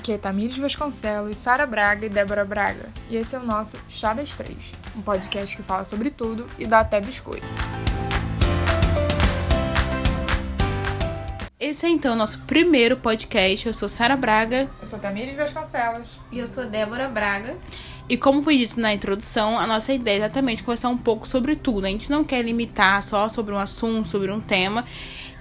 [0.00, 2.88] Aqui é Tamires Vasconcelos, Sara Braga e Débora Braga.
[3.10, 6.64] E esse é o nosso Chá das Três, um podcast que fala sobre tudo e
[6.66, 7.44] dá até biscoito.
[11.60, 13.66] Esse é então o nosso primeiro podcast.
[13.66, 14.70] Eu sou Sara Braga.
[14.80, 16.08] Eu sou Tamires Vasconcelos.
[16.32, 17.58] E eu sou Débora Braga.
[18.08, 21.54] E como foi dito na introdução, a nossa ideia é exatamente conversar um pouco sobre
[21.54, 21.84] tudo.
[21.84, 24.86] A gente não quer limitar só sobre um assunto, sobre um tema.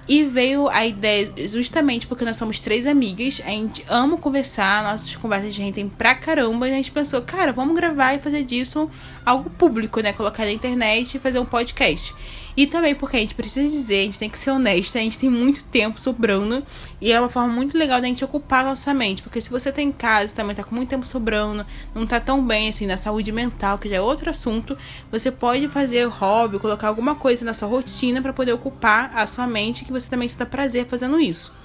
[0.09, 5.15] E veio a ideia justamente porque nós somos três amigas, a gente ama conversar, nossas
[5.15, 8.89] conversas tem pra caramba, e a gente pensou, cara, vamos gravar e fazer disso
[9.23, 10.11] algo público, né?
[10.11, 12.15] Colocar na internet e fazer um podcast.
[12.59, 15.17] E também porque a gente precisa dizer, a gente tem que ser honesta, a gente
[15.17, 16.61] tem muito tempo sobrando
[16.99, 19.21] e é uma forma muito legal da gente ocupar nossa mente.
[19.21, 22.45] Porque se você tá em casa também tá com muito tempo sobrando, não tá tão
[22.45, 24.77] bem assim na saúde mental, que já é outro assunto,
[25.09, 29.47] você pode fazer hobby, colocar alguma coisa na sua rotina para poder ocupar a sua
[29.47, 31.55] mente, que você também sinta prazer fazendo isso.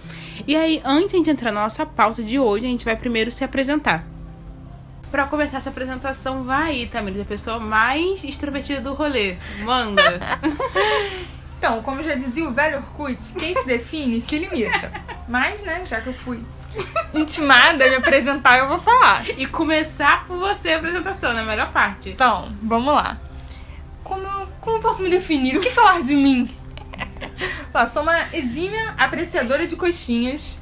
[0.47, 3.43] E aí, antes de entrar na nossa pauta de hoje, a gente vai primeiro se
[3.43, 4.07] apresentar.
[5.11, 9.37] Pra começar essa apresentação, vai aí, Tamires, a pessoa mais extrovertida do rolê.
[9.65, 10.21] Manda.
[11.65, 14.93] Então, como já dizia o velho Orkut, quem se define se limita.
[15.27, 16.45] Mas, né, já que eu fui
[17.15, 19.27] intimada a me apresentar, eu vou falar.
[19.31, 22.11] e começar por você a apresentação, na melhor parte.
[22.11, 23.19] Então, vamos lá.
[24.03, 24.29] Como,
[24.61, 25.57] como eu posso me definir?
[25.57, 26.55] O que falar de mim?
[27.73, 30.59] Ó, sou uma exímia apreciadora de coxinhas.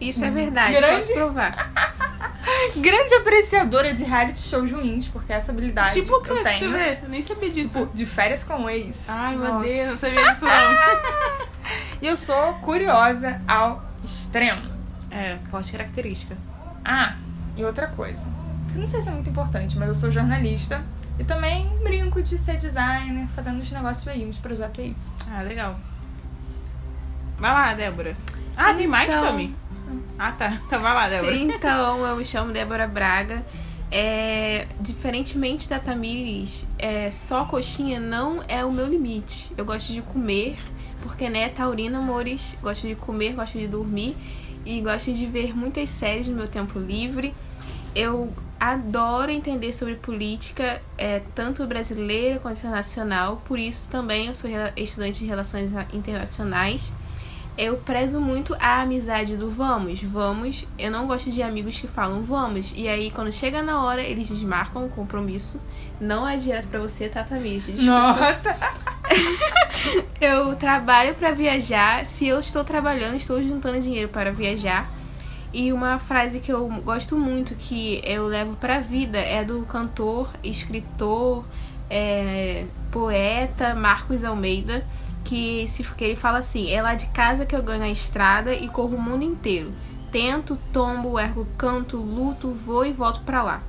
[0.00, 1.72] Isso é verdade, Grande- posso provar.
[2.76, 6.72] Grande apreciadora de reality shows ruins, porque essa habilidade tipo que eu você tenho.
[6.72, 6.98] vê?
[7.02, 7.80] Eu nem sabia disso.
[7.80, 8.96] Tipo, de férias com o ex.
[9.08, 9.66] Ai, meu Nossa.
[9.68, 11.48] Deus, não sabia disso não.
[12.00, 14.62] E eu sou curiosa ao extremo.
[15.10, 16.36] é, forte característica.
[16.84, 17.16] Ah,
[17.56, 18.24] e outra coisa.
[18.72, 20.82] Que não sei se é muito importante, mas eu sou jornalista.
[21.18, 24.96] E também brinco de ser designer, fazendo uns negócios aí, uns projetos aí.
[25.30, 25.78] Ah, legal.
[27.36, 28.16] Vai lá, Débora.
[28.58, 29.54] Ah, tem mais, Então- Tommy?
[30.18, 30.58] Ah, tá.
[30.66, 31.36] Então vai lá, Débora.
[31.36, 33.46] Então, eu me chamo Débora Braga.
[33.90, 39.50] É, diferentemente da Tamires, é, só coxinha não é o meu limite.
[39.56, 40.58] Eu gosto de comer,
[41.02, 44.14] porque, né, taurina, amores, gosto de comer, gosto de dormir
[44.66, 47.32] e gosto de ver muitas séries no meu tempo livre.
[47.94, 48.30] Eu
[48.60, 55.20] adoro entender sobre política, é, tanto brasileira quanto internacional, por isso também eu sou estudante
[55.20, 56.92] de relações internacionais.
[57.58, 60.64] Eu prezo muito a amizade do vamos, vamos.
[60.78, 62.72] Eu não gosto de amigos que falam vamos.
[62.76, 65.60] E aí, quando chega na hora, eles desmarcam o compromisso.
[66.00, 67.64] Não é direto pra você, tá, Tamires?
[67.64, 67.90] Desculpa.
[67.90, 68.56] Nossa!
[70.20, 72.06] Eu trabalho pra viajar.
[72.06, 74.92] Se eu estou trabalhando, estou juntando dinheiro para viajar.
[75.52, 80.30] E uma frase que eu gosto muito, que eu levo pra vida, é do cantor,
[80.44, 81.44] escritor,
[81.88, 84.84] é, poeta Marcos Almeida,
[85.24, 88.54] que, se, que ele fala assim: É lá de casa que eu ganho a estrada
[88.54, 89.72] e corro o mundo inteiro.
[90.10, 93.60] Tento, tombo, ergo, canto, luto, vou e volto pra lá.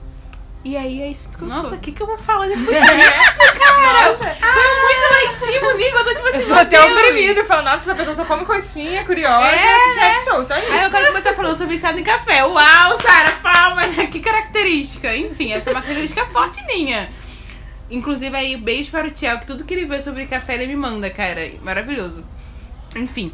[0.63, 1.77] E aí é isso que eu Nossa, sou.
[1.77, 4.13] o que, que eu vou falar depois disso, cara?
[4.13, 5.99] Foi muito lá em cima o nível.
[5.99, 6.91] Eu tô tipo assim, Eu tô até Deus.
[6.91, 10.71] oprimido, falando, nossa, essa pessoa só come coxinha, curiosa, É, assiste reality show, só isso.
[10.71, 12.43] Aí eu quero começar falando sobre viciado em café.
[12.45, 13.95] Uau, Sara, palmas.
[14.11, 15.15] Que característica.
[15.15, 17.09] Enfim, é uma característica forte minha.
[17.91, 20.75] Inclusive aí, beijo para o Tiago, que tudo que ele vê sobre café ele me
[20.75, 21.51] manda, cara.
[21.61, 22.23] Maravilhoso.
[22.95, 23.31] Enfim.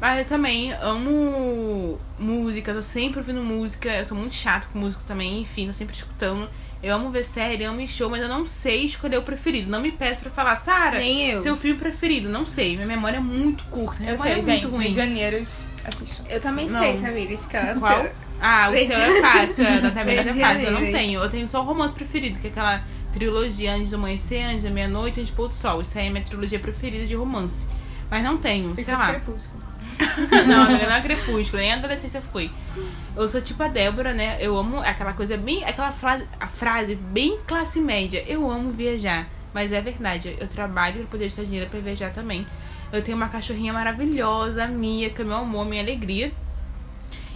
[0.00, 4.78] Mas eu também amo música, eu tô sempre ouvindo música, eu sou muito chato com
[4.78, 6.48] música também, enfim, tô sempre escutando.
[6.80, 9.68] Eu amo ver série, amo ir show, mas eu não sei escolher o preferido.
[9.68, 11.40] Não me peço pra falar, Sara, Nem eu.
[11.40, 12.28] seu filme preferido.
[12.28, 13.98] Não sei, minha memória é muito curta.
[13.98, 14.86] Minha Eu memória sei, é muito gente, ruim.
[14.86, 16.24] Medianeiros assistam.
[16.28, 16.80] Eu também Não.
[16.80, 18.06] sei, Tamires, que ela Qual?
[18.40, 21.20] Ah, o seu é fácil, é, da Tamires é fácil, eu não tenho.
[21.20, 24.70] Eu tenho só o romance preferido, que é aquela trilogia Antes do Amanhecer, Antes da
[24.70, 25.80] Meia-Noite, Antes do Pôr do Sol.
[25.80, 27.68] Isso aí é minha trilogia preferida de romance.
[28.10, 29.10] Mas não tenho, sei Fica lá.
[29.10, 29.68] crepúsculo.
[30.46, 32.50] não, não é Crepúsculo, nem a adolescência foi.
[33.16, 34.38] Eu sou tipo a Débora, né?
[34.40, 35.64] Eu amo aquela coisa bem.
[35.64, 38.24] aquela frase, a frase bem classe média.
[38.26, 39.26] Eu amo viajar.
[39.52, 42.46] Mas é verdade, eu trabalho pra poder estar dinheiro pra viajar também.
[42.92, 46.32] Eu tenho uma cachorrinha maravilhosa, a Mia, que é meu amor, minha alegria.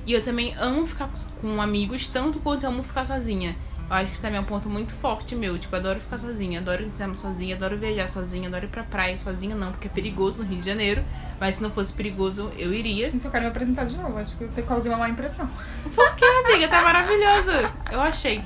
[0.06, 1.10] E eu também amo ficar
[1.40, 3.56] com amigos, tanto quanto eu amo ficar sozinha.
[3.92, 5.58] Eu acho que isso também é um ponto muito forte meu.
[5.58, 9.54] Tipo, adoro ficar sozinha, adoro estar sozinha, adoro viajar sozinha, adoro ir pra praia sozinha,
[9.54, 11.04] não, porque é perigoso no Rio de Janeiro.
[11.38, 13.08] Mas se não fosse perigoso, eu iria.
[13.08, 15.46] Isso eu quero me apresentar de novo, acho que eu causei uma má impressão.
[15.94, 16.68] Por que, amiga?
[16.68, 17.50] Tá maravilhoso.
[17.90, 18.42] Eu achei.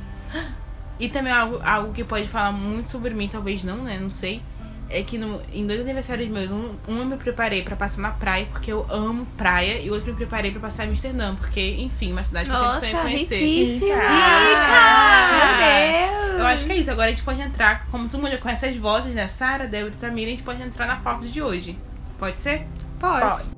[0.98, 4.00] E também algo, algo que pode falar muito sobre mim, talvez não, né?
[4.00, 4.42] Não sei.
[4.88, 8.10] É que no, em dois aniversários meus, um, um eu me preparei pra passar na
[8.12, 11.60] praia, porque eu amo praia, e outro eu me preparei pra passar em Amsterdã, porque,
[11.80, 13.36] enfim, uma cidade que eu sempre sonhei conhecer.
[13.36, 13.96] riquíssima!
[13.96, 15.28] Rica!
[15.32, 16.38] Meu Deus!
[16.38, 16.90] Eu acho que é isso.
[16.90, 19.26] Agora a gente pode entrar, como todo mundo já conhece as vozes, né?
[19.26, 21.76] Sara, Débora e Tamira, a gente pode entrar na pauta de hoje.
[22.18, 22.66] Pode ser?
[23.00, 23.44] Pode.
[23.44, 23.56] Pode.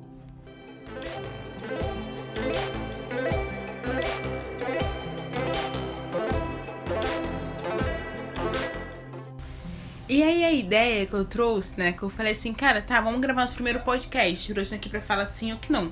[10.09, 13.21] E aí a ideia que eu trouxe, né, que eu falei assim, cara, tá, vamos
[13.21, 14.51] gravar nosso primeiro podcast.
[14.51, 15.91] Trouxe aqui pra falar sim ou que não.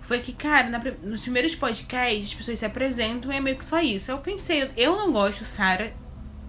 [0.00, 3.64] Foi que, cara, na, nos primeiros podcasts as pessoas se apresentam e é meio que
[3.64, 4.10] só isso.
[4.10, 5.92] Eu pensei, eu não gosto, Sara,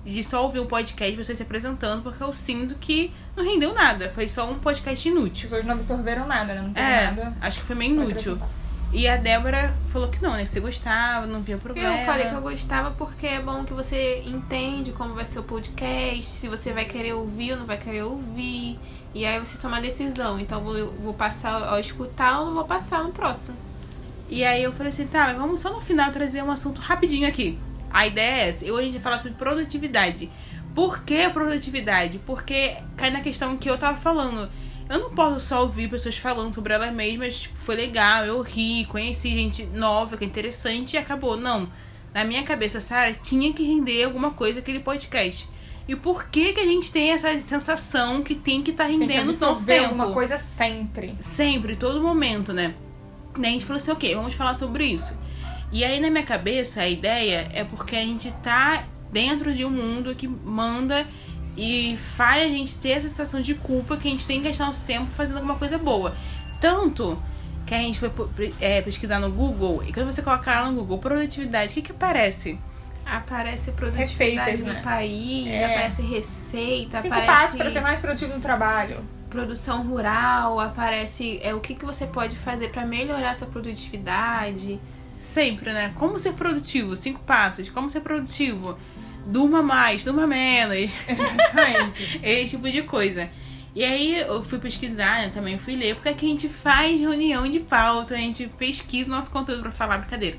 [0.03, 4.09] de só ouvir um podcast, pessoas se apresentando, porque eu sinto que não rendeu nada.
[4.09, 5.43] Foi só um podcast As inútil.
[5.43, 6.61] pessoas não absorveram nada, né?
[6.63, 7.37] Não tem É, nada.
[7.39, 8.33] acho que foi meio inútil.
[8.33, 8.49] acrescentar.
[8.93, 10.43] E a Débora falou que não, né?
[10.43, 11.99] Que você gostava, não via problema.
[11.99, 15.43] Eu falei que eu gostava porque é bom que você entende como vai ser o
[15.43, 18.77] podcast, se você vai querer ouvir ou não vai querer ouvir.
[19.15, 20.39] E aí você toma a decisão.
[20.39, 23.55] Então eu vou, vou passar ao escutar ou não vou passar no próximo.
[24.29, 27.27] E aí eu falei assim, tá, mas vamos só no final trazer um assunto rapidinho
[27.27, 27.57] aqui.
[27.89, 28.65] A ideia é essa.
[28.65, 30.29] Eu hoje a gente vai falar sobre produtividade.
[30.73, 32.19] Por que produtividade?
[32.25, 34.49] Porque cai na questão que eu tava falando.
[34.91, 38.85] Eu não posso só ouvir pessoas falando sobre elas mesmas, tipo, foi legal, eu ri,
[38.89, 41.37] conheci gente nova, que é interessante e acabou.
[41.37, 41.71] Não.
[42.13, 45.47] Na minha cabeça, Sarah, tinha que render alguma coisa aquele podcast.
[45.87, 49.29] E por que que a gente tem essa sensação que tem que estar tá rendendo
[49.29, 49.85] absorver tempo?
[49.85, 51.15] alguma coisa sempre.
[51.21, 52.73] Sempre, todo momento, né?
[53.37, 55.17] Daí a gente falou assim, ok, vamos falar sobre isso.
[55.71, 59.69] E aí na minha cabeça a ideia é porque a gente tá dentro de um
[59.69, 61.07] mundo que manda
[61.57, 64.65] e faz a gente ter essa sensação de culpa que a gente tem que gastar
[64.67, 66.15] nosso tempo fazendo alguma coisa boa.
[66.59, 67.21] Tanto
[67.65, 68.11] que a gente foi
[68.59, 71.91] é, pesquisar no Google e quando você colocar lá no Google produtividade, o que que
[71.91, 72.59] aparece?
[73.05, 74.81] Aparece produtividade Receitas, no né?
[74.81, 75.65] país, É.
[75.65, 79.03] aparece receita, Cinco aparece passos pra ser mais produtivo no trabalho.
[79.29, 84.79] produção rural, aparece é, o que, que você pode fazer pra melhorar sua produtividade.
[85.17, 85.93] Sempre, né?
[85.95, 86.97] Como ser produtivo?
[86.97, 87.69] Cinco passos.
[87.69, 88.77] Como ser produtivo?
[89.25, 90.91] Durma mais, durma menos.
[91.07, 92.19] Exatamente.
[92.23, 93.29] Esse tipo de coisa.
[93.73, 97.47] E aí eu fui pesquisar, né, também fui ler, porque aqui a gente faz reunião
[97.49, 100.37] de pauta, a gente pesquisa o nosso conteúdo pra falar brincadeira.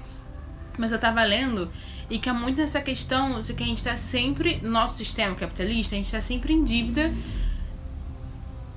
[0.78, 1.70] Mas eu tava lendo
[2.10, 5.34] e que é muito nessa questão de que a gente tá sempre, no nosso sistema
[5.34, 7.10] capitalista, a gente tá sempre em dívida.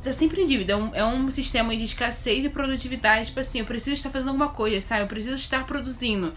[0.01, 0.71] Tá sempre em dívida.
[0.71, 3.25] É um, é um sistema de escassez e produtividade.
[3.25, 5.01] Tipo assim, eu preciso estar fazendo alguma coisa, sabe?
[5.01, 6.33] Eu preciso estar produzindo.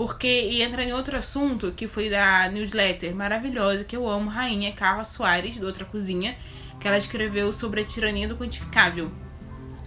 [0.00, 4.72] Porque, e entra em outro assunto, que foi da newsletter maravilhosa, que eu amo, Rainha
[4.72, 6.38] Carla Soares, do Outra Cozinha,
[6.80, 9.12] que ela escreveu sobre a tirania do quantificável.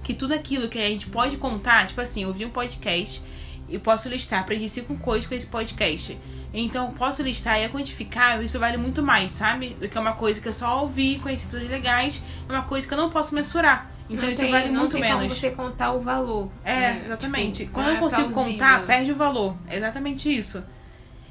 [0.04, 3.24] Que tudo aquilo que a gente pode contar, tipo assim, eu vi um podcast
[3.68, 6.16] e posso listar, preencher cinco coisas com esse podcast.
[6.54, 9.69] Então, posso listar e é quantificável, isso vale muito mais, sabe?
[9.69, 12.94] Do que uma coisa que eu só ouvi, conheci pessoas legais, é uma coisa que
[12.94, 13.92] eu não posso mensurar.
[14.09, 15.21] Então, não isso tem, vale muito menos.
[15.21, 16.50] como você contar o valor.
[16.63, 17.01] É, né?
[17.05, 17.59] exatamente.
[17.59, 18.53] Tipo, Quando não eu é consigo plausível.
[18.53, 19.57] contar, perde o valor.
[19.67, 20.63] É exatamente isso.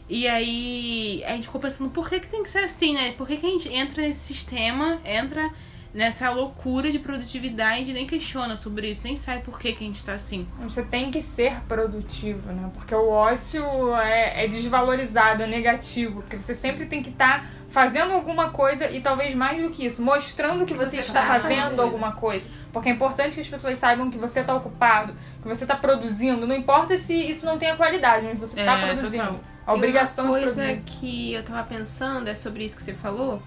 [0.08, 3.12] E aí, a gente ficou pensando, por que, que tem que ser assim, né?
[3.12, 5.50] Por que, que a gente entra nesse sistema, entra
[5.94, 10.04] nessa loucura de produtividade nem questiona sobre isso, nem sabe por que, que a gente
[10.04, 10.46] tá assim.
[10.60, 12.70] Você tem que ser produtivo, né?
[12.74, 13.64] Porque o ócio
[13.96, 16.22] é, é desvalorizado, é negativo.
[16.22, 20.02] Porque você sempre tem que estar fazendo alguma coisa e talvez mais do que isso,
[20.02, 22.46] mostrando que você, Você está tá fazendo alguma coisa.
[22.72, 26.46] Porque é importante que as pessoas saibam que você está ocupado, que você está produzindo.
[26.46, 29.24] Não importa se isso não tenha qualidade, mas você está É, produzindo.
[29.24, 29.40] total.
[29.66, 30.82] A obrigação e uma de coisa produzir.
[30.86, 33.40] que eu tava pensando é sobre isso que você falou.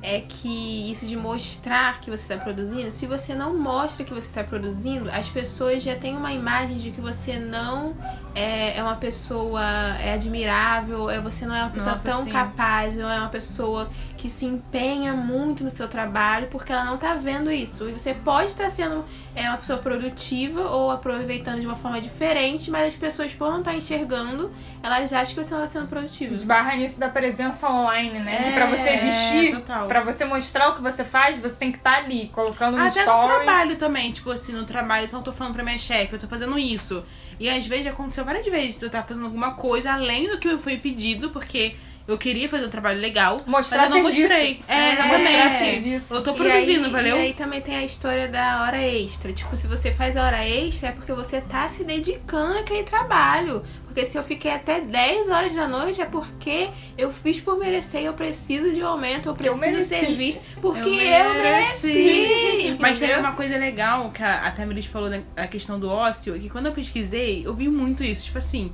[0.00, 4.28] É que isso de mostrar que você está produzindo, se você não mostra que você
[4.28, 7.96] está produzindo, as pessoas já têm uma imagem de que você não
[8.34, 9.62] é, é uma pessoa
[9.98, 12.30] é admirável, é, você não é uma pessoa Nossa, tão sim.
[12.30, 16.98] capaz, não é uma pessoa que se empenha muito no seu trabalho, porque ela não
[16.98, 17.88] tá vendo isso.
[17.88, 22.68] E você pode estar sendo é, uma pessoa produtiva ou aproveitando de uma forma diferente,
[22.68, 26.34] mas as pessoas, por não estar enxergando, elas acham que você não está sendo produtivo.
[26.34, 28.36] Esbarra nisso da presença online, né?
[28.38, 29.86] que É, pra você existir, total.
[29.86, 33.06] pra você mostrar o que você faz, você tem que estar ali, colocando no Até
[33.06, 36.14] no trabalho também, tipo assim, no trabalho, se eu não tô falando pra minha chefe,
[36.14, 37.04] eu tô fazendo isso.
[37.38, 40.76] E às vezes aconteceu várias vezes, eu tava fazendo alguma coisa além do que foi
[40.76, 41.76] pedido, porque
[42.08, 44.28] eu queria fazer um trabalho legal, Mostrar mas eu não serviço.
[44.28, 44.60] mostrei.
[44.66, 45.56] É, É, exatamente.
[45.58, 46.14] serviço.
[46.14, 47.16] Eu tô E produzindo, aí, valeu?
[47.18, 49.32] E aí também tem a história da hora extra.
[49.32, 53.62] Tipo, se você faz a hora extra é porque você tá se dedicando àquele trabalho.
[53.84, 58.02] Porque se eu fiquei até 10 horas da noite é porque eu fiz por merecer,
[58.02, 59.88] eu preciso de um aumento, eu preciso mereci.
[59.88, 60.42] ser visto.
[60.60, 61.92] Porque Eu eu mereci.
[61.92, 62.76] mereci.
[62.80, 63.28] Mas teve entendeu?
[63.28, 66.66] uma coisa legal que a, a Tamiris falou na, na questão do ócio, que quando
[66.66, 68.24] eu pesquisei, eu vi muito isso.
[68.26, 68.72] Tipo assim,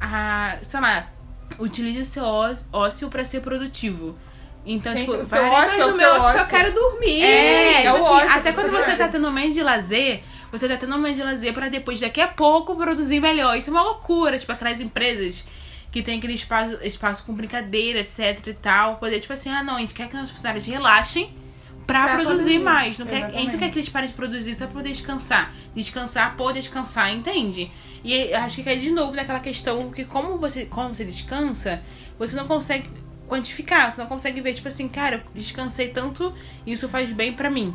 [0.00, 1.06] a, sei lá,
[1.58, 4.16] utilize o seu ócio, ócio pra ser produtivo.
[4.66, 6.46] Então, Gente, tipo, várias- ócio Mas é o meu eu só ócio.
[6.48, 7.22] quero dormir.
[7.22, 10.22] É, É tipo assim, ócio até quando você você tá tendo um momento de lazer,
[10.52, 13.56] você tá tendo um momento de lazer pra depois, daqui a pouco, produzir melhor.
[13.56, 15.44] Isso é uma loucura, tipo, aquelas empresas
[15.90, 18.96] que tem aquele espaço, espaço com brincadeira, etc e tal.
[18.96, 21.34] Poder, tipo assim, ah, não, a gente quer que nossos funcionários relaxem
[21.86, 22.58] pra, Pra produzir, produzir.
[22.60, 22.98] mais.
[22.98, 25.52] Não quer, a gente não quer que eles parem de produzir só pra poder descansar.
[25.74, 27.72] Descansar por descansar, entende?
[28.02, 31.82] E acho que cai de novo naquela questão que como você, como você descansa,
[32.18, 32.88] você não consegue
[33.28, 36.34] quantificar, você não consegue ver, tipo assim, cara, eu descansei tanto
[36.66, 37.74] isso faz bem pra mim.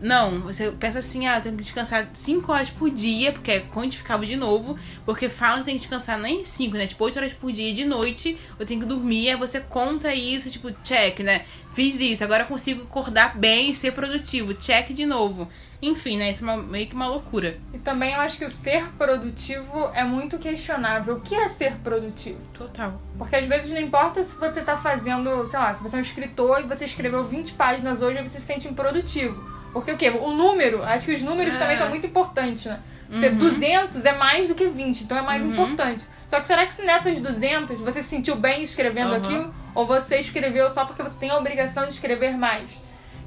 [0.00, 3.60] Não, você pensa assim, ah, eu tenho que descansar 5 horas por dia, porque é
[3.60, 6.86] quantificável de novo, porque falam que tem que descansar nem 5, né?
[6.86, 10.50] Tipo, 8 horas por dia de noite, eu tenho que dormir, aí você conta isso,
[10.50, 11.44] tipo, check, né?
[11.72, 15.48] Fiz isso, agora consigo acordar bem e ser produtivo, check de novo.
[15.82, 16.30] Enfim, né?
[16.30, 17.58] Isso é uma, meio que uma loucura.
[17.72, 21.16] E também eu acho que o ser produtivo é muito questionável.
[21.16, 22.38] O que é ser produtivo?
[22.56, 23.00] Total.
[23.18, 26.02] Porque às vezes não importa se você tá fazendo, sei lá, se você é um
[26.02, 29.53] escritor e você escreveu 20 páginas hoje e você se sente improdutivo.
[29.74, 30.08] Porque o quê?
[30.08, 31.58] O número, acho que os números É.
[31.58, 32.80] também são muito importantes, né?
[33.10, 33.38] Ser Uhum.
[33.38, 35.50] 200 é mais do que 20, então é mais Uhum.
[35.52, 36.04] importante.
[36.26, 39.16] Só que será que se nessas 200 você se sentiu bem escrevendo Uhum.
[39.16, 39.54] aquilo?
[39.74, 42.80] Ou você escreveu só porque você tem a obrigação de escrever mais?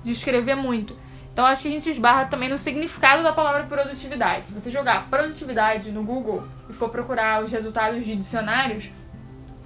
[0.03, 0.97] De escrever muito?
[1.31, 4.47] Então acho que a gente esbarra também no significado da palavra produtividade.
[4.49, 8.85] Se você jogar produtividade no Google e for procurar os resultados de dicionários,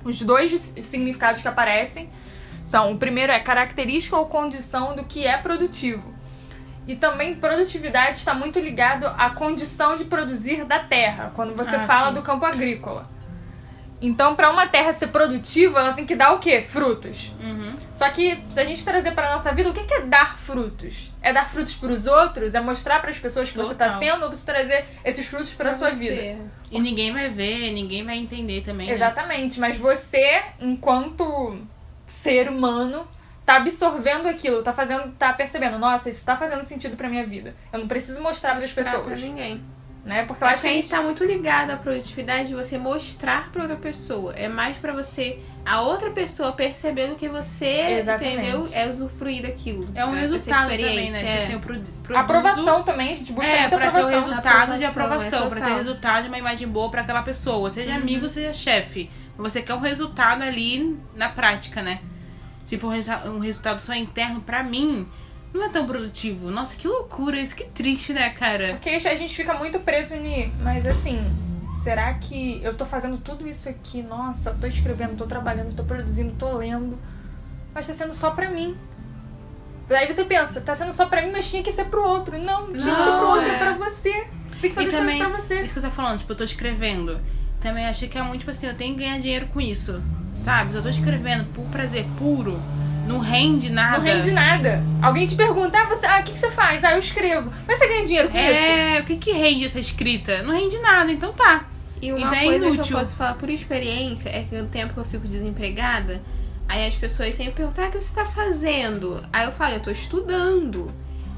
[0.03, 2.09] os dois significados que aparecem
[2.65, 6.13] são: o primeiro é característica ou condição do que é produtivo.
[6.87, 11.85] E também produtividade está muito ligado à condição de produzir da terra, quando você Ah,
[11.87, 12.15] fala sim.
[12.15, 13.09] do campo agrícola.
[14.03, 16.63] Então, para uma terra ser produtiva, ela tem que dar o quê?
[16.63, 17.31] Frutos.
[17.39, 17.75] Uhum.
[17.93, 21.11] Só que se a gente trazer para nossa vida, o que é dar frutos?
[21.21, 22.55] É dar frutos para os outros?
[22.55, 23.99] É mostrar para as pessoas que você está Total.
[23.99, 26.09] sendo ou você trazer esses frutos para sua você.
[26.09, 26.39] vida?
[26.71, 28.87] E ninguém vai ver, ninguém vai entender também.
[28.87, 28.93] né?
[28.93, 31.59] Exatamente, mas você, enquanto
[32.07, 33.07] ser humano,
[33.51, 37.53] tá absorvendo aquilo, tá fazendo, tá percebendo, nossa, isso tá fazendo sentido pra minha vida.
[37.73, 39.61] Eu não preciso mostrar para as Mostrar pra pessoas, ninguém.
[40.05, 40.23] né?
[40.25, 43.51] Porque eu Eu acho que a gente tá muito ligado à produtividade de você mostrar
[43.51, 44.33] pra outra pessoa.
[44.35, 47.65] É mais pra você, a outra pessoa percebendo que você,
[47.99, 48.37] Exatamente.
[48.37, 48.67] entendeu?
[48.71, 49.87] É usufruir daquilo.
[49.93, 51.17] É um Essa resultado também, né?
[51.19, 51.37] Tipo é.
[51.37, 52.19] assim, eu pro, produzo...
[52.19, 54.21] aprovação também, a gente busca É, muita pra ter o aprovação.
[54.29, 57.69] resultado de Aprovação, aprovação, é pra ter resultado de uma imagem boa pra aquela pessoa,
[57.69, 57.97] seja Uhum.
[57.97, 59.11] amigo, seja chefe.
[59.37, 61.99] Você quer um resultado ali na prática, né?
[62.71, 62.93] Se for
[63.25, 65.05] um resultado só interno, pra mim,
[65.53, 66.49] não é tão produtivo.
[66.49, 68.69] Nossa, que loucura isso, que triste, né, cara?
[68.75, 71.19] Porque a gente fica muito preso ni, mas assim,
[71.83, 74.01] será que eu tô fazendo tudo isso aqui?
[74.01, 76.97] Nossa, tô escrevendo, tô trabalhando, tô produzindo, tô lendo,
[77.75, 78.77] mas tá sendo só pra mim.
[79.89, 82.37] Aí você pensa, tá sendo só pra mim, mas tinha que ser pro outro.
[82.37, 83.57] Não, tinha que ser Não, pro outro, é.
[83.57, 84.27] pra você.
[84.53, 85.55] Você tem que fazer E também, pra você.
[85.55, 87.19] isso que você tá falando, tipo, eu tô escrevendo.
[87.59, 90.01] Também achei que é muito, tipo assim, eu tenho que ganhar dinheiro com isso.
[90.33, 90.71] Sabe?
[90.71, 92.61] Se eu tô escrevendo por prazer puro,
[93.07, 93.97] não rende nada.
[93.97, 94.83] Não rende nada.
[95.01, 96.83] Alguém te pergunta, ah, você, ah, o que, que você faz?
[96.83, 97.51] Ah, eu escrevo.
[97.67, 98.47] Mas você ganha dinheiro com isso?
[98.47, 100.41] É, o que que rende essa escrita?
[100.43, 101.65] Não rende nada, então tá.
[102.01, 104.93] E uma Então é coisa que eu posso falar por experiência é que no tempo
[104.93, 106.21] que eu fico desempregada,
[106.67, 109.23] aí as pessoas sempre perguntam: ah, o que você tá fazendo?
[109.31, 110.91] Aí eu falo: eu tô estudando.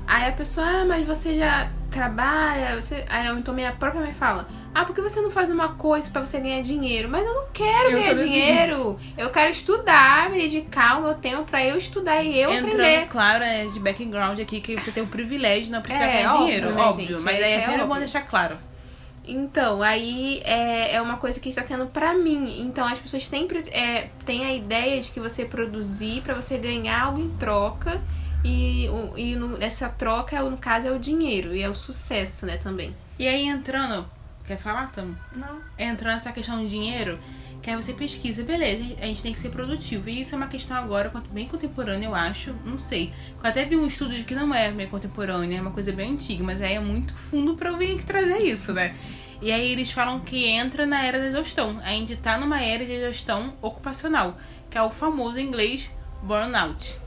[0.05, 2.79] Aí a pessoa, ah, mas você já trabalha?
[2.81, 3.05] Você...
[3.07, 6.09] Aí eu, então minha própria mãe fala: ah, por que você não faz uma coisa
[6.09, 7.07] pra você ganhar dinheiro?
[7.09, 9.00] Mas eu não quero Eu ganhar dinheiro.
[9.17, 13.07] Eu quero estudar, me dedicar o meu tempo pra eu estudar e eu Entrando, aprender.
[13.07, 16.29] claro, é de background aqui que você tem o privilégio de não precisar É, ganhar
[16.29, 17.07] óbvio, dinheiro, né, óbvio.
[17.07, 17.23] gente?
[17.23, 18.57] Mas aí é é sempre bom deixar claro.
[19.25, 22.62] Então, aí é, é uma coisa que está sendo pra mim.
[22.62, 27.03] Então, as pessoas sempre é, têm a ideia de que você produzir pra você ganhar
[27.03, 28.01] algo em troca.
[28.43, 31.55] E, o- e no- essa troca, no caso, é o dinheiro.
[31.55, 32.95] E é o sucesso, né, também.
[33.17, 34.05] E aí entrando.
[34.45, 35.17] Quer falar, Tamo?
[35.35, 35.59] Não.
[35.79, 37.17] Entrando nessa questão do dinheiro,
[37.62, 40.09] que aí você pesquisa, beleza, a gente tem que ser produtivo.
[40.09, 42.53] E isso é uma questão agora bem contemporânea, eu acho.
[42.65, 43.13] Não sei.
[43.41, 46.12] Eu até vi um estudo de que não é bem contemporânea, é uma coisa bem
[46.12, 48.93] antiga, mas aí é muito fundo pra eu vir aqui trazer isso, né?
[49.41, 51.79] E aí eles falam que entra na era da exaustão.
[51.81, 54.38] A gente tá numa era de exaustão ocupacional,
[54.69, 55.89] que é o famoso em inglês
[56.21, 57.00] burnout.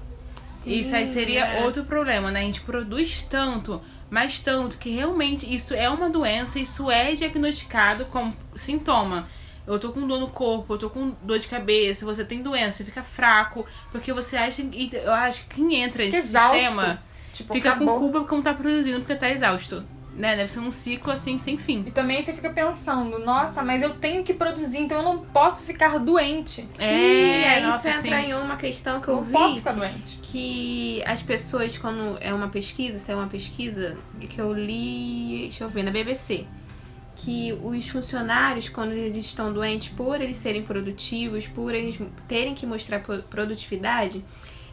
[0.66, 1.64] Isso aí seria é.
[1.64, 2.40] outro problema, né?
[2.40, 3.80] A gente produz tanto,
[4.11, 9.28] mas tanto, que realmente isso é uma doença, isso é diagnosticado como sintoma.
[9.66, 12.78] Eu tô com dor no corpo, eu tô com dor de cabeça, você tem doença,
[12.78, 14.62] você fica fraco, porque você acha.
[14.92, 16.56] Eu acho que quem entra nesse exausto.
[16.56, 17.02] sistema
[17.37, 17.94] Tipo, fica acabou.
[17.94, 19.85] com culpa porque não tá produzindo, porque tá exausto.
[20.16, 20.35] Né?
[20.35, 21.85] Deve ser um ciclo assim sem fim.
[21.87, 25.62] E também você fica pensando, nossa, mas eu tenho que produzir, então eu não posso
[25.62, 26.66] ficar doente.
[26.73, 28.28] Sim, É, aí nossa, isso entra sim.
[28.30, 29.32] em uma questão que Eu não vi.
[29.32, 30.18] posso ficar doente.
[30.23, 35.64] que as pessoas, quando é uma pesquisa, se é uma pesquisa que eu li, deixa
[35.64, 36.46] eu ver, na BBC,
[37.14, 42.64] que os funcionários, quando eles estão doentes, por eles serem produtivos, por eles terem que
[42.66, 44.25] mostrar pro- produtividade,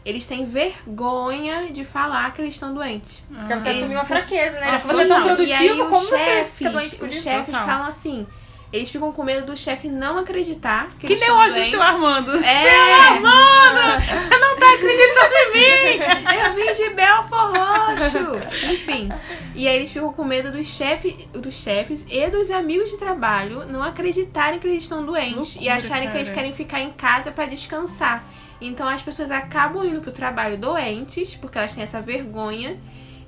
[0.04, 3.24] eles têm vergonha de falar que eles estão doentes.
[3.32, 4.70] Porque você assumiu uma fraqueza, né?
[4.72, 7.08] Ah, Se você é tão produtivo, e aí como os você chefes, fica doente por
[7.08, 7.24] os isso?
[7.24, 7.66] chefes Total.
[7.66, 8.26] falam assim,
[8.72, 11.52] eles ficam com medo do chefe não acreditar que, Que eles nem estão hoje o
[11.54, 11.70] doentes.
[11.70, 12.44] seu Armando.
[12.44, 12.62] É.
[12.62, 14.04] Seu Armando!
[14.04, 16.04] Você não tá acreditando em mim!
[16.44, 18.72] Eu vim de Belfor Roxo!
[18.72, 19.08] Enfim.
[19.54, 23.64] E aí eles ficam com medo dos, chefe, dos chefes e dos amigos de trabalho
[23.66, 26.40] não acreditarem que eles estão doentes e Loucura, acharem que eles cara.
[26.40, 28.24] querem ficar em casa pra descansar.
[28.66, 32.76] Então as pessoas acabam indo pro trabalho doentes, porque elas têm essa vergonha.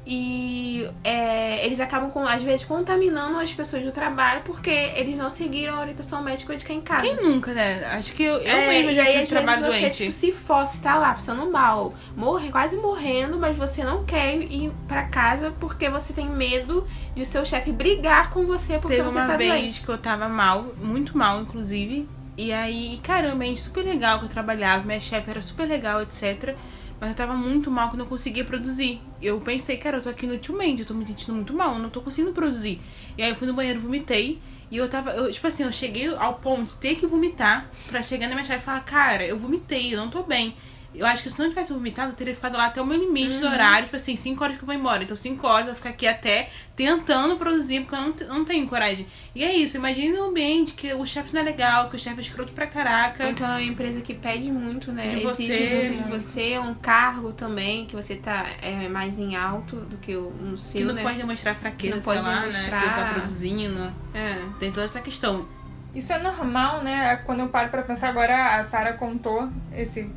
[0.09, 5.28] E é, eles acabam, com, às vezes, contaminando as pessoas do trabalho porque eles não
[5.28, 7.02] seguiram a orientação médica de quem em casa.
[7.02, 7.85] Quem nunca, né?
[7.87, 9.97] Acho que eu, eu É, mesmo já fui trabalho vezes, você, doente.
[9.97, 14.71] tipo, se fosse estar lá passando mal, morre, quase morrendo, mas você não quer ir
[14.87, 19.09] pra casa porque você tem medo de o seu chefe brigar com você porque Teve
[19.11, 19.85] você uma tá vez doente.
[19.85, 22.09] que eu tava mal, muito mal, inclusive.
[22.37, 26.55] E aí, caramba, gente, super legal que eu trabalhava, minha chefe era super legal, etc.
[27.00, 29.00] Mas eu tava muito mal que eu não conseguia produzir.
[29.23, 31.88] Eu pensei, cara, eu tô aqui inutilmente, eu tô me sentindo muito mal, eu não
[31.88, 32.81] tô conseguindo produzir.
[33.16, 34.38] E aí eu fui no banheiro, vomitei.
[34.71, 38.02] E eu tava, eu, tipo assim, eu cheguei ao ponto de ter que vomitar pra
[38.02, 40.57] chegar na minha chefe e falar, cara, eu vomitei, eu não tô bem.
[40.99, 42.99] Eu acho que se eu não tivesse vomitado, eu teria ficado lá até o meu
[42.99, 45.03] limite do horário, tipo assim, 5 horas que eu vou embora.
[45.03, 48.67] Então 5 horas eu vou ficar aqui até tentando produzir, porque eu não, não tenho
[48.67, 49.07] coragem.
[49.35, 52.19] E é isso, imagine um ambiente que o chefe não é legal, que o chefe
[52.19, 53.29] é escroto pra caraca.
[53.29, 55.15] Então é uma empresa que pede muito, né?
[55.15, 55.88] De Exige você.
[55.88, 60.17] muito de você, um cargo também, que você tá é, mais em alto do que
[60.17, 61.03] o um que seu, não né?
[61.03, 62.41] pode demonstrar fraqueza, não sei pode lá, né?
[62.41, 62.81] demonstrar.
[62.81, 63.95] Que ele tá produzindo.
[64.15, 64.38] É.
[64.59, 65.47] Tem toda essa questão.
[65.95, 67.17] Isso é normal, né?
[67.25, 70.11] Quando eu paro pra pensar agora, a Sara contou esse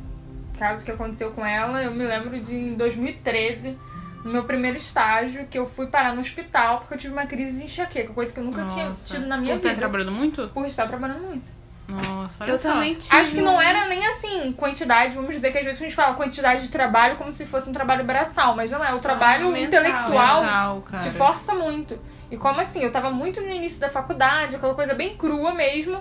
[0.60, 1.82] caso que aconteceu com ela.
[1.82, 3.76] Eu me lembro de em 2013,
[4.24, 7.58] no meu primeiro estágio, que eu fui parar no hospital porque eu tive uma crise
[7.58, 9.14] de enxaqueca, coisa que eu nunca tinha Nossa.
[9.14, 9.74] tido na minha Por vida.
[9.74, 10.48] trabalhando muito?
[10.54, 11.58] Por estar trabalhando muito.
[11.88, 12.72] Nossa, olha Eu só.
[12.74, 13.16] também tive.
[13.16, 16.14] Acho que não era nem assim, quantidade, vamos dizer que às vezes a gente fala
[16.14, 18.94] quantidade de trabalho como se fosse um trabalho braçal, mas não é.
[18.94, 21.02] O trabalho Ah, mental, intelectual cara.
[21.02, 21.98] te força muito.
[22.30, 26.00] E como assim, eu tava muito no início da faculdade, aquela coisa bem crua mesmo.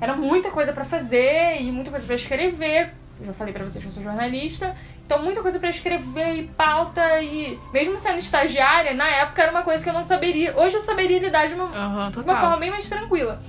[0.00, 2.94] Era muita coisa pra fazer e muita coisa pra escrever.
[3.20, 4.76] Já falei pra vocês que eu sou jornalista.
[5.04, 7.58] Então, muita coisa pra escrever e pauta e...
[7.72, 10.56] Mesmo sendo estagiária, na época era uma coisa que eu não saberia.
[10.56, 13.40] Hoje eu saberia lidar de uma, Aham, de uma forma bem mais tranquila.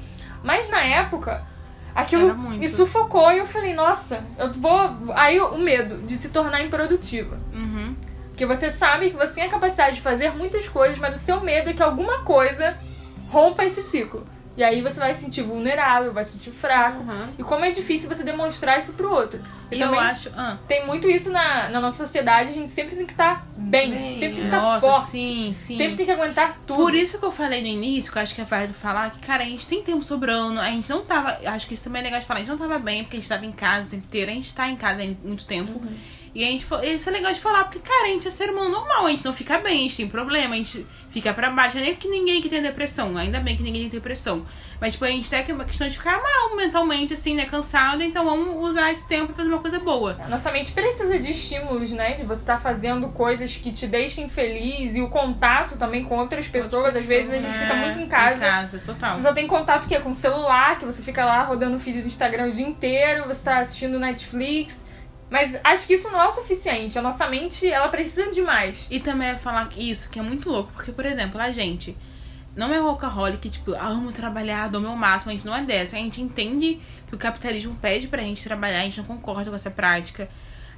[0.44, 1.46] Mas na época,
[1.94, 4.98] aquilo me sufocou e eu falei, nossa, eu vou...
[5.16, 7.38] Aí o medo de se tornar improdutiva.
[7.54, 7.96] Uhum.
[8.30, 11.42] Porque você sabe que você tem a capacidade de fazer muitas coisas, mas o seu
[11.42, 12.78] medo é que alguma coisa
[13.28, 14.26] rompa esse ciclo.
[14.60, 17.00] E aí você vai se sentir vulnerável, vai se sentir fraco.
[17.00, 17.30] Uhum.
[17.38, 19.40] E como é difícil você demonstrar isso pro outro.
[19.72, 20.30] E, E eu acho.
[20.36, 23.90] Ah, tem muito isso na, na nossa sociedade, a gente sempre tem que estar bem,
[23.90, 25.12] Bem, sempre tem que estar nossa, forte.
[25.12, 25.78] sim, sim.
[25.78, 26.76] Sempre tem que aguentar tudo.
[26.76, 29.20] Por isso que eu falei no início, que eu acho que é válido falar, que,
[29.20, 31.40] cara, a gente tem tempo sobrando, a gente não tava.
[31.46, 33.20] Acho que isso também é legal de falar, a gente não tava bem porque a
[33.22, 35.82] gente tava em casa o tempo inteiro, a gente tá em casa há muito tempo.
[36.34, 36.66] E a gente
[36.96, 39.26] isso é legal de falar, porque, cara, a gente é ser humano normal, a gente
[39.26, 41.78] não fica bem, a gente tem problema, a gente fica pra baixo.
[41.78, 44.46] É nem que ninguém que tem depressão, ainda bem que ninguém tem depressão.
[44.80, 48.24] Mas, tipo, a gente tem uma questão de ficar mal mentalmente, assim, né, cansado, então
[48.24, 50.14] vamos usar esse tempo pra fazer uma coisa boa.
[50.30, 52.14] Nossa mente precisa de estímulos, né?
[52.14, 56.48] De você estar fazendo coisas que te deixem feliz e o contato também com outras
[56.48, 56.96] pessoas.
[56.96, 58.38] Às vezes a gente fica É, muito em casa.
[58.38, 59.14] Em casa, total.
[59.14, 60.00] Você só tem contato o quê?
[60.00, 63.44] com o celular, que você fica lá rodando vídeos do Instagram o dia inteiro, você
[63.44, 64.86] tá assistindo Netflix.
[65.30, 66.98] Mas acho que isso não é o suficiente.
[66.98, 68.88] A nossa mente, ela precisa de mais.
[68.90, 71.96] E também é falar isso, que é muito louco, porque, por exemplo, a gente
[72.56, 75.96] não é workaholic, tipo, ah, amo trabalhar, dou meu máximo, a gente não é dessa.
[75.96, 79.56] A gente entende que o capitalismo pede pra gente trabalhar, a gente não concorda com
[79.56, 80.30] essa prática.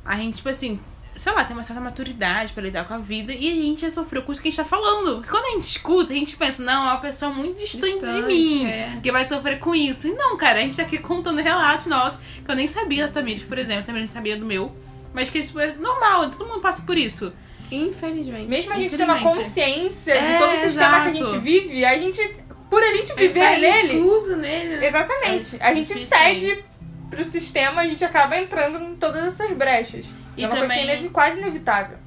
[0.04, 0.80] A gente, tipo assim,
[1.22, 3.92] sei lá, tem uma certa maturidade pra lidar com a vida e a gente já
[3.92, 5.18] sofreu com isso que a gente tá falando.
[5.18, 8.00] Porque quando a gente escuta, a gente pensa, não, é uma pessoa muito distante, de
[8.00, 8.98] Distante, mim é.
[9.04, 10.08] que vai sofrer com isso.
[10.08, 13.14] E não, cara, a gente tá aqui contando relatos nossos, que eu nem sabia da
[13.14, 14.76] Tamires, por exemplo, também não sabia do meu.
[15.14, 17.32] Mas que isso é normal, todo mundo passa por isso.
[17.70, 18.48] Infelizmente.
[18.48, 19.46] Mesmo a gente ter uma Infelizmente.
[19.46, 21.32] consciência É, de todo o sistema que a exato.
[21.32, 22.36] gente vive, a gente,
[22.70, 24.88] por a gente A gente viver tá nele, incluso nele, né?
[24.88, 26.66] exatamente, É a gente cede
[27.12, 30.06] pro sistema, a gente acaba entrando em todas essas brechas.
[30.38, 31.98] E é uma coisa que é também- quase inevitável.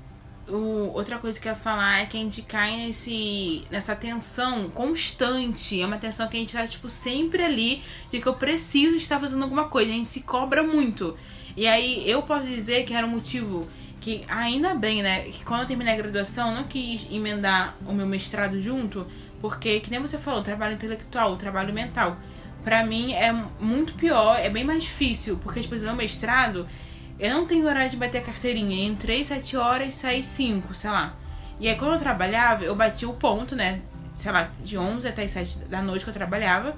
[0.47, 4.69] O, outra coisa que eu ia falar é que a gente cai nesse, nessa tensão
[4.69, 5.81] constante.
[5.81, 9.19] É uma tensão que a gente tá, tipo, sempre ali de que eu preciso estar
[9.19, 9.91] fazendo alguma coisa.
[9.91, 11.17] A gente se cobra muito.
[11.57, 13.67] E aí eu posso dizer que era um motivo
[14.01, 15.21] que, ainda bem, né?
[15.23, 19.07] Que quando eu terminei a graduação, eu não quis emendar o meu mestrado junto,
[19.41, 22.19] porque, que nem você falou, trabalho intelectual, trabalho mental.
[22.63, 26.69] Pra mim é muito pior, é bem mais difícil, porque, tipo, no meu mestrado,
[27.19, 28.87] eu não tenho horário de bater a carteirinha.
[28.87, 31.15] Entrei 7 horas, saí 5, sei lá.
[31.61, 33.83] E aí, quando eu trabalhava, eu batia o ponto, né?
[34.13, 36.77] Sei lá, de 11 até as 7 da noite que eu trabalhava.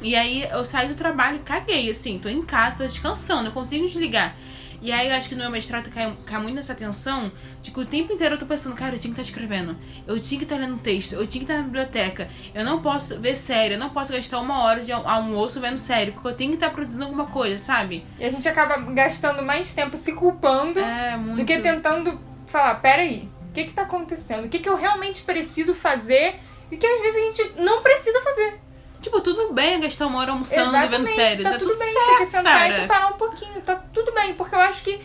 [0.00, 2.18] E aí, eu saí do trabalho e caguei, assim.
[2.18, 4.34] Tô em casa, tô descansando, eu consigo desligar.
[4.80, 7.80] E aí, eu acho que no meu mestrado cai, cai muito nessa tensão de que
[7.80, 9.76] o tempo inteiro eu tô pensando, cara, eu tinha que estar escrevendo.
[10.06, 12.28] Eu tinha que estar lendo texto, eu tinha que estar na biblioteca.
[12.54, 15.78] Eu não posso ver série, eu não posso gastar uma hora de al- almoço vendo
[15.78, 18.04] série, porque eu tenho que estar produzindo alguma coisa, sabe?
[18.18, 21.38] E a gente acaba gastando mais tempo se culpando É, muito.
[21.38, 24.44] do que tentando falar, peraí, o que que tá acontecendo?
[24.44, 26.36] O que que eu realmente preciso fazer
[26.70, 28.60] e que às vezes a gente não precisa fazer.
[29.00, 31.42] Tipo, tudo bem gastar uma hora almoçando e vendo série.
[31.42, 32.82] tá, Tá, tudo, bem, você certo, sentar e Sarah.
[32.82, 35.00] tu parar um pouquinho, tá tudo bem, porque eu acho que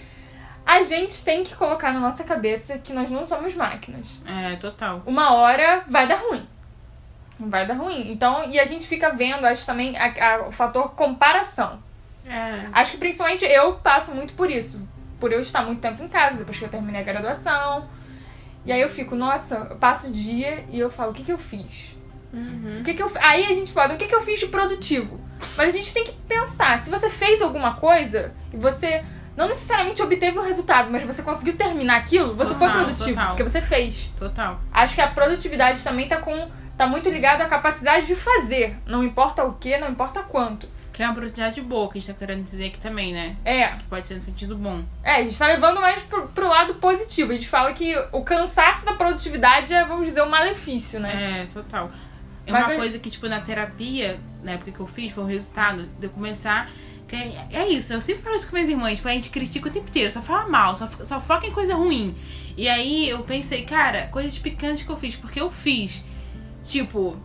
[0.66, 4.20] a gente tem que colocar na nossa cabeça que nós não somos máquinas.
[4.26, 5.02] É, total.
[5.06, 6.48] Uma hora vai dar ruim.
[7.40, 8.12] Vai dar ruim.
[8.12, 11.80] Então, e a gente fica vendo, acho também, a- a- o fator comparação.
[12.26, 12.68] É.
[12.72, 14.88] Acho que principalmente eu passo muito por isso.
[15.20, 17.88] Por eu estar muito tempo em casa, depois que eu terminei a graduação.
[18.66, 21.32] E aí eu fico, nossa, eu passo o dia e eu falo, o que, que
[21.32, 21.96] eu fiz?
[22.34, 22.80] Uhum.
[22.82, 25.22] O que, que eu Aí a gente fala, o que, que eu fiz de produtivo?
[25.56, 29.04] Mas a gente tem que pensar, se você fez alguma coisa e você
[29.36, 33.28] não necessariamente obteve um resultado, mas você conseguiu terminar aquilo, você foi produtivo, total.
[33.28, 34.12] porque você fez.
[34.18, 34.60] Total.
[34.72, 36.50] Acho que a produtividade também tá com.
[36.78, 38.78] tá muito ligado à capacidade de fazer.
[38.86, 40.68] Não importa o que, não importa quanto.
[40.92, 43.36] Que é uma produtividade boa, que a gente tá querendo dizer aqui também, né?
[43.44, 44.84] É, Que pode ser no sentido bom.
[45.04, 47.32] É, a gente tá levando mais pro, pro lado positivo.
[47.32, 51.42] A gente fala que o cansaço da produtividade é, vamos dizer, um malefício, né?
[51.42, 51.90] É, total.
[52.46, 55.28] É Mas uma coisa que, tipo, na terapia, na época que eu fiz, foi um
[55.28, 56.70] resultado de eu começar.
[57.08, 59.70] Que é, é isso, eu sempre falo isso com minhas irmãs, tipo, a gente critica
[59.70, 62.16] o tempo inteiro, só fala mal, só, só foca em coisa ruim.
[62.56, 66.04] E aí eu pensei, cara, coisas pequenas que eu fiz, porque eu fiz.
[66.62, 67.18] Tipo,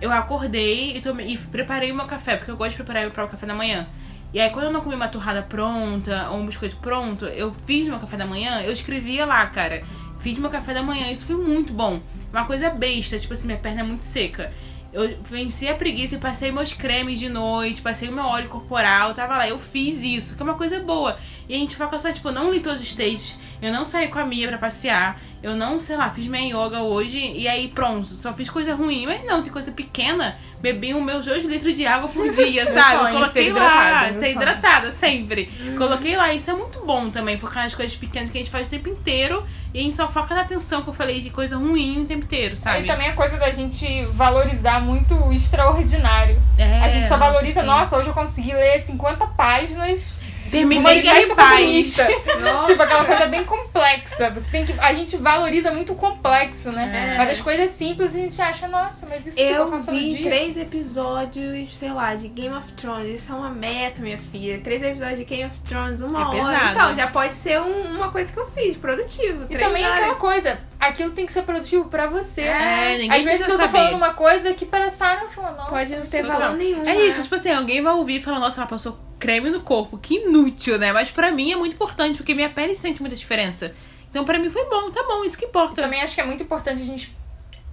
[0.00, 3.10] eu acordei e, tomei, e preparei o meu café, porque eu gosto de preparar meu
[3.10, 3.86] próprio café da manhã.
[4.32, 7.88] E aí, quando eu não comi uma torrada pronta ou um biscoito pronto, eu fiz
[7.88, 9.82] meu café da manhã, eu escrevia lá, cara.
[10.28, 12.02] Fiz meu café da manhã, isso foi muito bom.
[12.30, 14.52] Uma coisa besta, tipo assim, minha perna é muito seca.
[14.92, 19.14] Eu venci a preguiça e passei meus cremes de noite, passei o meu óleo corporal,
[19.14, 21.18] tava lá, eu fiz isso, que é uma coisa boa.
[21.48, 24.08] E a gente foca só, tipo, eu não li todos os textos, eu não saí
[24.08, 27.68] com a Mia pra passear, eu não, sei lá, fiz minha yoga hoje e aí
[27.68, 29.06] pronto, só fiz coisa ruim.
[29.06, 32.98] Mas não, tem coisa pequena, bebi os meus 2 litros de água por dia, sabe?
[32.98, 35.46] sonho, Coloquei ser lá, hidratada, meu ser hidratada sempre.
[35.76, 38.66] Coloquei lá, isso é muito bom também, focar nas coisas pequenas que a gente faz
[38.66, 41.56] o tempo inteiro e a gente só foca na atenção que eu falei de coisa
[41.56, 42.84] ruim o tempo inteiro, sabe?
[42.84, 46.40] E também a coisa da gente valorizar muito o extraordinário.
[46.56, 47.66] É, a gente só nossa, valoriza, sim.
[47.66, 50.18] nossa, hoje eu consegui ler 50 páginas.
[50.50, 51.58] Terminei Guerra e Paz.
[51.60, 52.08] Comunista.
[52.40, 52.66] Nossa.
[52.72, 54.30] Tipo, aquela coisa bem complexa.
[54.30, 54.72] Você tem que.
[54.80, 57.12] A gente valoriza muito o complexo, né?
[57.14, 57.18] É.
[57.18, 59.98] Mas as coisas simples a gente acha, nossa, mas isso tipo, eu Eu faço no
[59.98, 60.22] vi dia.
[60.30, 63.20] três episódios, sei lá, de Game of Thrones.
[63.20, 64.58] Isso é uma meta, minha filha.
[64.60, 66.36] Três episódios de Game of Thrones, uma É hora.
[66.36, 66.70] pesado.
[66.72, 69.44] Então, já pode ser um- uma coisa que eu fiz, produtivo.
[69.44, 69.98] E três também horas.
[69.98, 72.42] aquela coisa, aquilo tem que ser produtivo pra você.
[72.42, 73.78] É, ninguém Às vezes precisa eu tô saber.
[73.78, 75.70] falando uma coisa que para a Sarah fala, nossa.
[75.70, 76.82] Pode não ter valor nenhum.
[76.82, 77.06] É né?
[77.06, 80.14] isso, tipo assim, alguém vai ouvir e falar, nossa, ela passou creme no corpo, que
[80.14, 80.92] inútil, né?
[80.92, 83.74] Mas pra mim é muito importante, porque minha pele sente muita diferença.
[84.10, 85.82] Então pra mim foi bom, tá bom, isso que importa.
[85.82, 87.14] Também acho que é muito importante a gente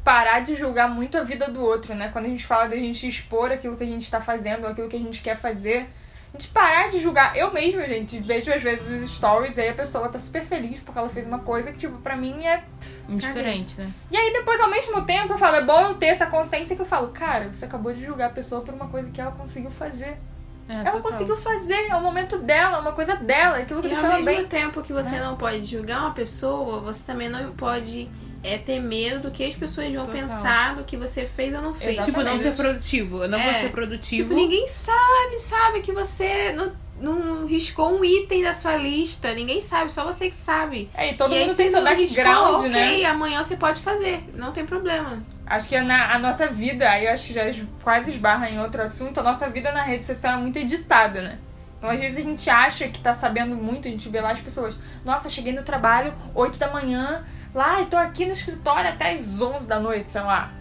[0.04, 2.10] parar de julgar muito a vida do outro, né?
[2.12, 4.96] Quando a gente fala da gente expor aquilo que a gente tá fazendo, aquilo que
[4.96, 5.90] a gente quer fazer.
[6.36, 7.36] A gente parar de julgar.
[7.38, 10.80] Eu mesma, gente, vejo às vezes os stories e aí a pessoa tá super feliz
[10.82, 12.62] porque ela fez uma coisa que, tipo, pra mim é.
[13.08, 13.90] Indiferente, né?
[14.12, 16.82] E aí depois, ao mesmo tempo, eu falo, é bom eu ter essa consciência que
[16.82, 19.72] eu falo, cara, você acabou de julgar a pessoa por uma coisa que ela conseguiu
[19.72, 20.18] fazer.
[20.68, 21.02] É, ela total.
[21.04, 24.02] conseguiu fazer, é o momento dela, é uma coisa dela, é aquilo que E ao
[24.02, 24.48] deixa ela mesmo bem.
[24.48, 25.24] tempo que você né?
[25.24, 28.10] não pode julgar uma pessoa, você também não pode
[28.46, 30.22] é, ter medo do que as pessoas vão Total.
[30.22, 32.04] pensar do que você fez ou não fez.
[32.06, 32.42] Tipo, não Exatamente.
[32.42, 33.24] ser produtivo.
[33.24, 33.54] Eu não vou É.
[33.54, 34.30] ser produtivo.
[34.30, 39.34] Tipo, ninguém sabe, sabe, que você não, não riscou um item da sua lista.
[39.34, 40.90] Ninguém sabe, só você que sabe.
[40.94, 43.06] É, e todo e aí, mundo tem se seu não riscou, background, ok, né?
[43.06, 44.24] amanhã você pode fazer.
[44.36, 45.24] Não tem problema.
[45.46, 47.44] Acho que na, a nossa vida, aí eu acho que já
[47.84, 51.40] quase esbarra em outro assunto, a nossa vida na rede social é muito editada, né?
[51.78, 54.40] Então, às vezes, a gente acha que tá sabendo muito, a gente vê lá as
[54.40, 57.24] pessoas, nossa, cheguei no trabalho 8 da manhã,
[57.56, 60.52] lá, e tô aqui no escritório até as 11 da noite, sei lá.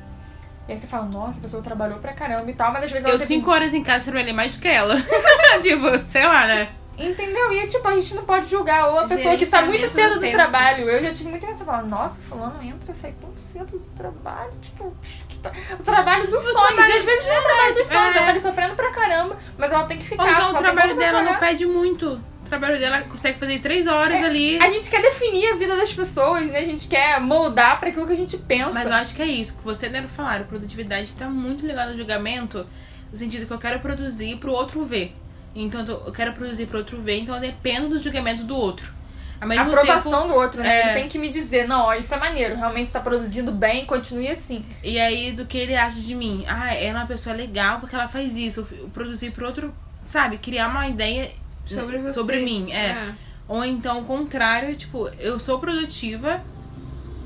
[0.66, 3.04] E aí você fala, nossa, a pessoa trabalhou pra caramba e tal, mas às vezes
[3.04, 4.96] ela Eu, teve- cinco horas em casa, trabalhei mais do que ela.
[5.60, 6.68] tipo, sei lá, né?
[6.96, 7.52] Entendeu?
[7.52, 10.24] E tipo, a gente não pode julgar ou a pessoa que sai muito Gerenciamento cedo
[10.24, 10.88] do trabalho.
[10.88, 14.52] Eu já tive muita gente falando, nossa, fulano entra e sai tão cedo do trabalho.
[14.62, 14.96] Tipo,
[15.28, 16.78] que tá- o trabalho dos sonhos.
[16.88, 18.04] E às vezes não é o trabalho dos sonhos.
[18.04, 18.16] é.
[18.16, 20.22] Ela tá ali sofrendo pra caramba, mas ela tem que ficar.
[20.22, 22.20] Ou então o trabalho dela não pede muito.
[22.54, 24.58] O trabalho dela consegue fazer em três horas É, ali.
[24.62, 26.58] A gente quer definir a vida das pessoas, né?
[26.58, 28.70] A gente quer moldar pra aquilo que a gente pensa.
[28.72, 30.40] Mas eu acho que é isso, que você deve falar.
[30.40, 32.64] A produtividade está muito ligada ao julgamento,
[33.10, 35.16] no sentido que eu quero produzir pro outro ver.
[35.54, 38.92] Então eu quero produzir pro outro ver, então eu dependo do julgamento do outro.
[39.40, 40.68] Ao a aprovação tempo, do outro, né?
[40.68, 40.84] é.
[40.84, 44.28] Ele tem que me dizer, não, ó, isso é maneiro, realmente está produzindo bem, continue
[44.28, 44.64] assim.
[44.82, 46.44] e aí do que ele acha de mim.
[46.48, 48.66] Ah, ela é uma pessoa legal porque ela faz isso.
[48.72, 51.32] Eu produzir pro outro, sabe, criar uma ideia
[51.66, 52.14] Sobre você.
[52.14, 52.72] sobre mim.
[52.72, 53.14] É.
[53.46, 56.42] Ou então o contrário, tipo, eu sou produtiva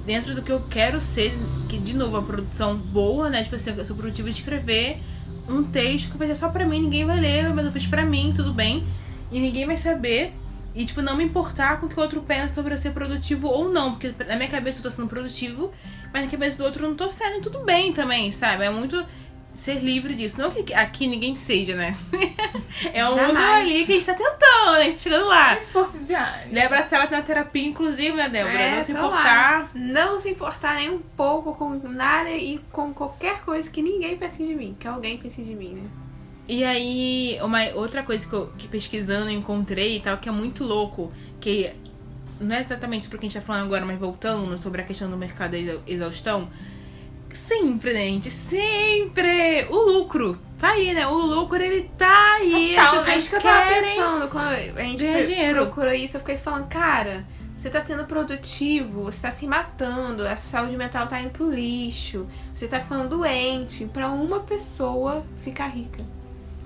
[0.04, 1.36] dentro do que eu quero ser,
[1.68, 3.42] que de novo, a produção boa, né?
[3.42, 5.00] Tipo assim, eu sou produtiva de escrever
[5.48, 8.04] um texto que vai ser só pra mim, ninguém vai ler, mas eu fiz pra
[8.04, 8.86] mim, tudo bem.
[9.30, 10.32] E ninguém vai saber.
[10.74, 13.48] E, tipo, não me importar com o que o outro pensa sobre eu ser produtivo
[13.48, 13.92] ou não.
[13.92, 15.72] Porque na minha cabeça eu tô sendo produtivo,
[16.12, 18.64] mas na cabeça do outro eu não tô sendo, e tudo bem também, sabe?
[18.64, 19.04] É muito
[19.58, 20.40] ser livre disso.
[20.40, 21.96] Não que aqui ninguém seja, né?
[22.94, 24.94] é um mundo ali que a gente tá tentando, né?
[24.96, 25.56] Chegando lá.
[25.56, 26.52] Esforço diário.
[26.52, 28.54] Débora, tem uma terapia, inclusive, né, Débora?
[28.54, 29.24] É, não se importar.
[29.62, 29.70] lá.
[29.74, 34.44] Não se importar nem um pouco com nada e com qualquer coisa que ninguém pense
[34.44, 34.76] de mim.
[34.78, 35.90] Que alguém pense de mim, né?
[36.46, 40.32] E aí, uma outra coisa que eu que pesquisando eu encontrei e tal, que é
[40.32, 41.70] muito louco, que
[42.40, 44.84] não é exatamente sobre o que a gente tá falando agora, mas voltando sobre a
[44.84, 46.48] questão do mercado da exa- exaustão.
[47.32, 48.30] Sempre, gente?
[48.30, 49.66] Sempre!
[49.70, 50.38] O lucro.
[50.58, 51.06] Tá aí, né?
[51.06, 52.70] O lucro, ele tá aí.
[52.70, 53.08] Total, As?
[53.08, 55.66] É isso que eu tava pensando quando a gente ganhar dinheiro.
[55.66, 56.16] procurou isso.
[56.16, 57.24] Eu fiquei falando, cara,
[57.56, 61.48] você tá sendo produtivo, você tá se matando, a sua saúde mental tá indo pro
[61.50, 66.04] lixo, você tá ficando doente pra uma pessoa ficar rica.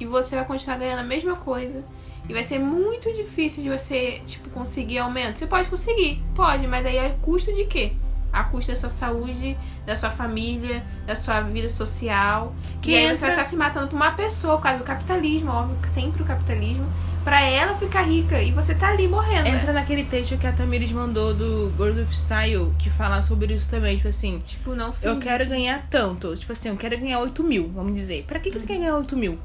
[0.00, 1.84] E você vai continuar ganhando a mesma coisa.
[2.28, 5.38] E vai ser muito difícil de você, tipo, conseguir aumento.
[5.38, 7.92] Você pode conseguir, pode, mas aí a custo de quê?
[8.32, 12.54] A custo da sua saúde, da sua família, da sua vida social.
[12.80, 14.84] Que e aí entra- você vai estar se matando por uma pessoa, por causa do
[14.84, 16.86] capitalismo, óbvio, sempre o capitalismo,
[17.22, 18.40] pra ela ficar rica.
[18.40, 19.44] E você tá ali morrendo.
[19.50, 19.56] né?
[19.56, 23.68] Entra naquele texto que a Tamires mandou do Girls of Style, que fala sobre isso
[23.68, 23.96] também.
[23.96, 25.20] Tipo assim, Tipo, não eu finge.
[25.26, 26.34] quero ganhar tanto.
[26.34, 28.24] Tipo assim, eu quero ganhar 8 mil, vamos dizer.
[28.26, 29.38] Pra que, que você quer ganhar 8 mil?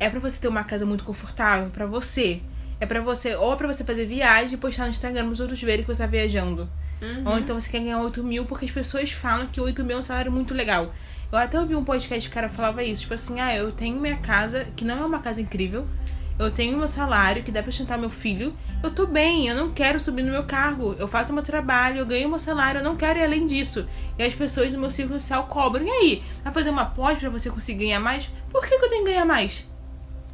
[0.00, 2.40] É pra você ter uma casa muito confortável pra você.
[2.80, 5.60] É pra você, ou é pra você fazer viagem e postar no Instagram pros outros
[5.62, 6.68] verem que você tá viajando.
[7.02, 7.22] Uhum.
[7.26, 9.98] Ou então você quer ganhar 8 mil porque as pessoas falam que 8 mil é
[9.98, 10.94] um salário muito legal.
[11.32, 13.98] Eu até ouvi um podcast que o cara falava isso, tipo assim, ah, eu tenho
[13.98, 15.86] minha casa, que não é uma casa incrível,
[16.38, 19.70] eu tenho meu salário, que dá pra sustentar meu filho, eu tô bem, eu não
[19.70, 22.96] quero subir no meu cargo, eu faço meu trabalho, eu ganho meu salário, eu não
[22.96, 23.86] quero ir além disso.
[24.18, 25.86] E as pessoas do meu círculo social cobram.
[25.86, 26.22] E aí?
[26.42, 28.28] Vai fazer uma pós pra você conseguir ganhar mais?
[28.50, 29.66] Por que, que eu tenho que ganhar mais?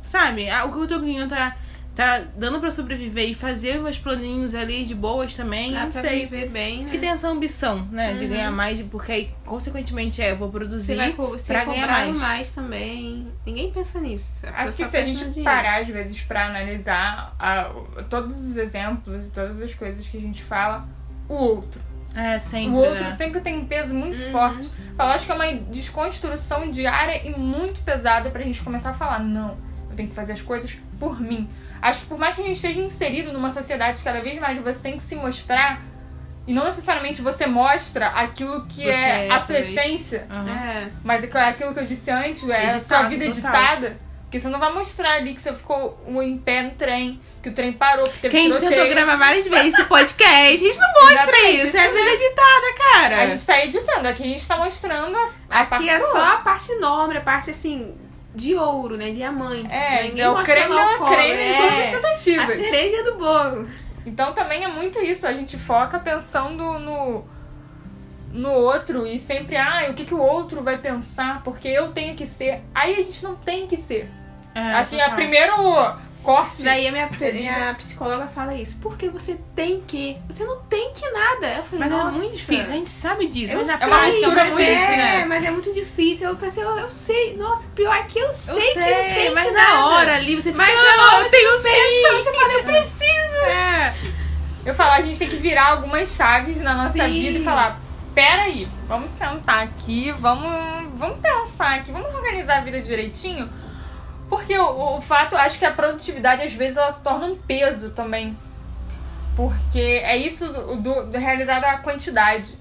[0.02, 0.48] Sabe?
[0.48, 1.57] Ah, o que eu tô ganhando tá,
[1.98, 6.00] tá dando pra sobreviver e fazer meus planinhos ali de boas também, Dá não pra
[6.00, 6.26] sei.
[6.26, 6.82] viver bem, né?
[6.84, 8.12] Porque tem essa ambição, né?
[8.14, 11.64] De ganhar mais, porque aí, consequentemente, é, eu vou Você produzir vai co- você pra
[11.64, 12.20] ganhar mais.
[12.20, 12.50] mais.
[12.50, 13.26] também.
[13.44, 14.46] Ninguém pensa nisso.
[14.46, 17.72] A Acho que se a gente parar, às vezes, pra analisar a-
[18.08, 20.87] todos os exemplos, todas as coisas que a gente fala,
[21.28, 21.82] o outro.
[22.14, 22.70] É, sempre.
[22.70, 23.11] O outro né?
[23.11, 24.30] sempre tem um peso muito Uhum.
[24.30, 24.70] forte.
[24.96, 29.18] Eu acho que é uma desconstrução diária e muito pesada pra gente começar a falar,
[29.18, 29.56] não,
[29.98, 31.48] tenho que fazer as coisas por mim.
[31.82, 34.58] Acho que por mais que a gente esteja inserido numa sociedade que cada vez mais
[34.58, 35.80] você tem que se mostrar,
[36.46, 39.76] e não necessariamente você mostra aquilo que Você é, é, a sua talvez.
[39.76, 40.50] essência, Aham.
[40.50, 40.88] É.
[41.04, 43.38] mas é aquilo que eu disse antes, é a Editado, sua vida total.
[43.50, 44.00] editada.
[44.22, 47.52] Porque você não vai mostrar ali que você ficou em pé no trem, que o
[47.54, 48.74] trem parou, que teve Que a gente tiroteio.
[48.82, 50.54] tentou gravar várias vezes esse podcast.
[50.54, 51.76] A gente não mostra Exatamente, isso.
[51.78, 53.22] É vida editada, cara.
[53.22, 56.11] A gente tá editando, aqui a gente tá mostrando a, a Aqui parte é boa.
[56.11, 57.94] só a parte nobre, a parte assim,
[58.38, 59.11] de ouro, né?
[59.11, 59.74] Diamantes.
[59.74, 61.96] É, Ninguém é o creme da creme em todas as é.
[61.96, 62.48] A tentativas.
[62.48, 63.68] cereja do bolo.
[64.07, 67.24] Então também é muito isso, a gente foca pensando no
[68.33, 72.14] no outro e sempre, ah, o que, que o outro vai pensar, porque eu tenho
[72.14, 72.62] que ser.
[72.74, 74.11] Aí a gente não tem que ser.
[74.55, 75.12] É, Acho que total.
[75.12, 75.53] a primeiro
[76.22, 76.62] corte.
[76.62, 78.78] Daí a minha, minha psicóloga fala isso.
[78.81, 80.16] Porque você tem que.
[80.28, 81.46] Você não tem que nada.
[81.54, 82.18] Eu falei, Mas nossa.
[82.18, 82.72] é muito difícil.
[82.72, 83.52] A gente sabe disso.
[83.52, 85.24] Eu mas na sei, uma prática mistura é muito é, difícil, né?
[85.24, 86.28] mas é muito difícil.
[86.28, 87.37] Eu falei assim, eu, eu sei.
[87.37, 89.87] Nossa, pior é que eu sei, Eu que não tem mas que na nada.
[89.87, 92.24] hora ali você fica, Mas não, na hora eu tenho pensa, sim.
[92.24, 93.28] você fala, eu preciso.
[93.48, 93.94] É.
[94.66, 97.11] Eu falo, a gente tem que virar algumas chaves na nossa Sim.
[97.11, 97.81] vida e falar,
[98.14, 103.48] peraí, vamos sentar aqui, vamos, vamos pensar aqui, vamos organizar a vida direitinho.
[104.28, 107.90] Porque o, o fato, acho que a produtividade às vezes ela se torna um peso
[107.90, 108.36] também.
[109.34, 112.58] Porque é isso do, do, do realizar a quantidade.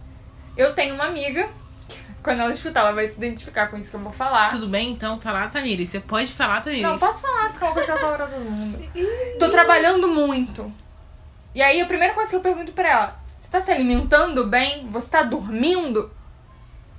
[0.56, 1.49] Eu tenho uma amiga,
[2.23, 4.49] quando ela escutar, ela vai se identificar com isso que eu vou falar.
[4.49, 5.89] Tudo bem, então, falar, Tamires.
[5.89, 6.88] Você pode falar, Tamires.
[6.88, 8.80] Não, posso falar, porque é uma coisa que pra todo mundo.
[9.39, 10.71] Tô trabalhando muito.
[11.53, 14.88] E aí a primeira coisa que eu pergunto pra ela, você tá se alimentando bem?
[14.91, 16.12] Você tá dormindo?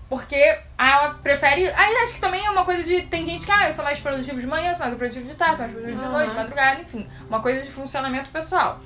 [0.09, 1.67] Porque ela prefere.
[1.69, 3.03] Aí acho que também é uma coisa de.
[3.03, 5.57] Tem gente que, ah, eu sou mais produtivo de manhã, sou mais produtivo de tarde,
[5.59, 6.13] sou mais produtivo de Aham.
[6.13, 7.07] noite, de madrugada, enfim.
[7.29, 8.81] Uma coisa de funcionamento pessoal.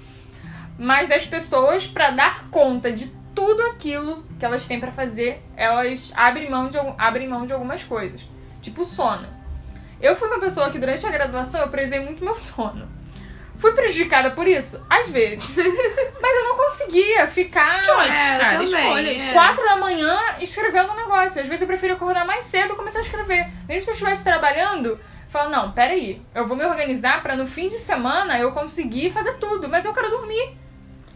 [0.76, 6.12] Mas as pessoas, pra dar conta de tudo aquilo que elas têm pra fazer, elas
[6.16, 8.22] abrem mão de, abrem mão de algumas coisas.
[8.60, 9.28] Tipo sono.
[10.00, 12.88] Eu fui uma pessoa que durante a graduação eu prezei muito meu sono.
[13.62, 14.84] Fui prejudicada por isso?
[14.90, 15.44] Às vezes.
[16.20, 18.52] Mas eu não conseguia ficar Choices, É, cara.
[18.58, 19.22] também, Escolhas.
[19.22, 19.32] é.
[19.32, 21.40] quatro da manhã escrevendo um negócio.
[21.40, 23.46] Às vezes eu preferia acordar mais cedo e começar a escrever.
[23.68, 24.98] Mesmo se eu estivesse trabalhando,
[25.28, 29.34] falar, não, peraí, eu vou me organizar pra no fim de semana eu conseguir fazer
[29.34, 30.56] tudo, mas eu quero dormir.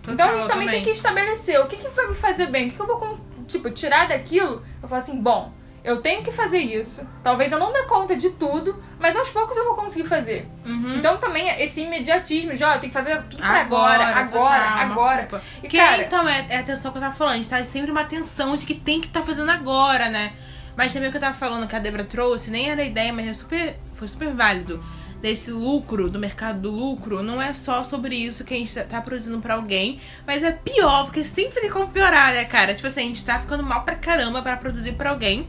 [0.09, 2.69] então a gente Total, também, tem que estabelecer o que, que vai me fazer bem,
[2.69, 4.65] o que, que eu vou, tipo, tirar daquilo.
[4.81, 5.53] Eu falo assim, bom,
[5.87, 7.09] eu tenho que fazer isso.
[7.23, 10.51] Talvez eu não dê conta de tudo, mas aos poucos eu vou conseguir fazer.
[10.67, 10.97] Uhum.
[10.97, 14.79] Então também esse imediatismo de, ó, eu tenho que fazer tudo pra agora, agora, total,
[14.79, 15.43] agora.
[15.63, 17.35] E, Que cara, então é, é a atenção que eu tava falando.
[17.35, 20.35] A gente tá sempre uma atenção de que tem que estar fazendo agora, né?
[20.77, 23.29] Mas também o que eu tava falando que a Debra trouxe, nem era ideia, mas
[23.29, 24.83] é super, foi super válido.
[25.23, 28.83] Desse lucro, do mercado do lucro, não é só sobre isso que a gente tá,
[28.83, 32.75] tá produzindo pra alguém, mas é pior, porque sempre tem como piorar, né, cara?
[32.75, 35.49] Tipo assim, a gente tá ficando mal pra caramba pra produzir pra alguém.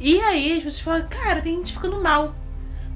[0.00, 2.34] E aí as pessoas falam, cara, tem gente ficando mal.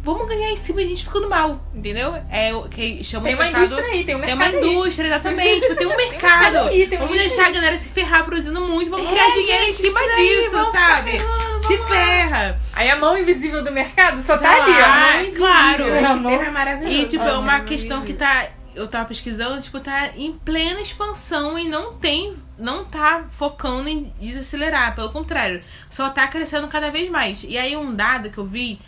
[0.00, 2.14] Vamos ganhar em cima de gente ficando mal, entendeu?
[2.30, 4.70] É o que chama Tem uma mercado- indústria aí, tem um tem mercado uma aí.
[4.74, 5.60] indústria, exatamente.
[5.66, 6.58] Tipo, tem um mercado.
[6.58, 7.52] aí, tem uma vamos deixar a aí.
[7.52, 8.90] galera se ferrar produzindo muito.
[8.90, 11.10] Vamos É, criar dinheiro em cima isso aí, disso, ficar sabe?
[11.18, 12.60] ferrando, Se ferra.
[12.72, 14.78] Aí a mão invisível do mercado só tá Tá ali, ó.
[14.78, 15.36] lá, a mão invisível.
[15.40, 15.84] claro.
[15.84, 16.96] a Esse mão- termo é maravilhoso.
[16.96, 18.46] E, tipo, é Ah, uma questão que tá.
[18.76, 22.36] Eu tava pesquisando, tipo, tá em plena expansão e não tem.
[22.58, 24.94] Não tá focando em desacelerar.
[24.94, 27.44] Pelo contrário, só tá crescendo cada vez mais.
[27.44, 28.80] E aí, um dado que eu vi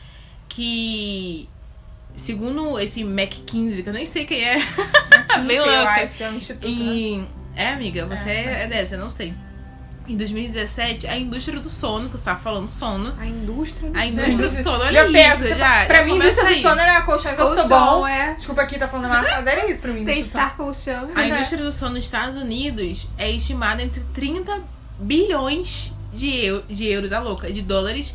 [0.48, 1.48] que.
[2.16, 4.56] Segundo esse Mac 15, que eu nem sei quem é.
[5.46, 6.92] Bem Eu acho, é um instituto, né?
[6.92, 7.28] Em...
[7.54, 9.32] É, amiga, você é, dessa, eu não sei.
[10.10, 13.14] Em 2017, a indústria do sono, que você tava falando sono.
[13.18, 14.12] A indústria do A sono.
[14.20, 15.54] indústria do sono, olha Já isso, pego.
[15.58, 15.86] já.
[15.86, 16.62] pra já mim, começa indústria do aí.
[16.62, 18.34] sono era colchões Colchão, é.
[18.34, 20.04] Desculpa aqui, tá falando a marca, mas era isso pra mim.
[20.04, 21.10] Tem indústria do estar colchão.
[21.14, 24.60] A indústria do sono nos Estados Unidos é estimada entre 30
[24.98, 28.14] bilhões de, eu, de euros, a louca, de dólares,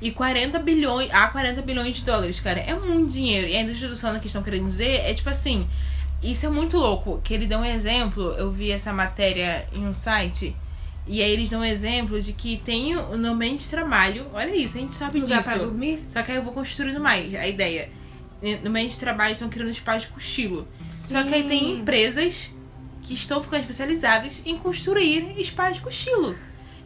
[0.00, 2.60] e 40 bilhões, a 40 bilhões de dólares, cara.
[2.60, 3.48] É muito dinheiro.
[3.48, 5.66] E a indústria do sono que estão querendo dizer é tipo assim,
[6.22, 9.94] isso é muito louco, que ele deu um exemplo, eu vi essa matéria em um
[9.94, 10.54] site,
[11.06, 14.78] e aí eles dão um exemplo de que tem no ambiente de trabalho, olha isso,
[14.78, 15.42] a gente sabe disso.
[15.50, 16.02] pra dormir?
[16.08, 17.90] Só que aí eu vou construindo mais a ideia.
[18.62, 20.68] No meio de trabalho estão criando espaços de cochilo.
[20.90, 21.78] Só que aí tem Sim.
[21.80, 22.50] empresas
[23.02, 26.36] que estão ficando especializadas em construir espaços de cochilo.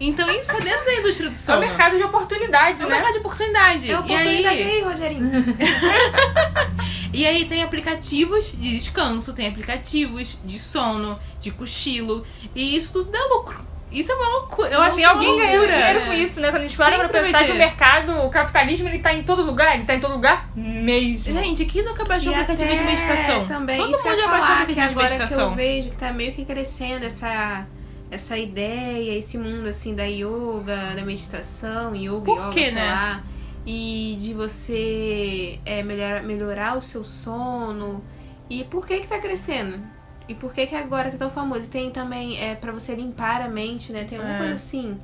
[0.00, 1.60] Então isso é dentro da indústria do É um sono.
[1.60, 2.94] mercado de oportunidade, É um né?
[2.94, 3.90] mercado de oportunidade.
[3.90, 5.30] É oportunidade e, aí, aí, Rogerinho.
[7.12, 12.24] e aí tem aplicativos de descanso, tem aplicativos de sono, de cochilo.
[12.54, 13.66] E isso tudo dá lucro.
[13.90, 14.68] Isso é uma loucura.
[14.68, 15.76] Eu acho isso alguém ganhando loucura.
[15.76, 16.50] dinheiro com isso, né?
[16.50, 19.42] Quando a gente para pra pensar que o mercado, o capitalismo, ele tá em todo
[19.42, 21.32] lugar, ele tá em todo lugar mesmo.
[21.32, 23.46] Gente, aqui nunca baixou o aplicativo de meditação.
[23.46, 25.50] Também, Todo que mundo já baixou o que aplicativo de agora que meditação.
[25.50, 27.66] eu vejo que tá meio que crescendo essa,
[28.10, 32.84] essa ideia, esse mundo assim da yoga, da meditação, yoga, Por yoga, quê, sei né?
[32.90, 33.22] lá.
[33.64, 38.02] E de você é, melhorar, melhorar o seu sono.
[38.50, 39.78] E por que que tá crescendo?
[40.28, 41.66] E por que que agora tá tão famoso?
[41.66, 44.04] E tem também é para você limpar a mente, né?
[44.04, 44.38] Tem alguma É.
[44.38, 45.00] coisa assim.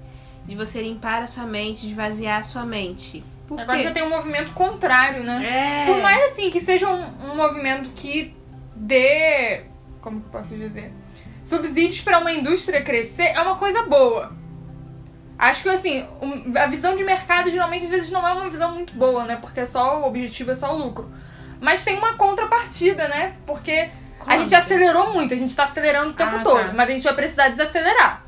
[0.47, 3.25] De você limpar a sua mente, de esvaziar a sua mente.
[3.49, 3.85] Por Agora quê?
[3.85, 5.85] já tem um movimento contrário, né?
[5.87, 5.87] É.
[5.87, 8.35] Por mais assim que seja um, um movimento que
[8.77, 9.65] dê.
[10.03, 10.93] Como que eu posso dizer?
[11.43, 14.33] Subsídios pra uma indústria crescer é uma coisa boa.
[15.39, 16.07] Acho que assim,
[16.57, 19.37] a visão de mercado geralmente às vezes não é uma visão muito boa, né?
[19.37, 21.11] Porque é só o objetivo é só o lucro.
[21.61, 23.35] Mas tem uma contrapartida, né?
[23.47, 23.91] Porque
[24.27, 26.73] a gente acelerou muito, a gente tá acelerando o tempo Ah, todo, tá.
[26.75, 28.25] mas a gente vai precisar desacelerar.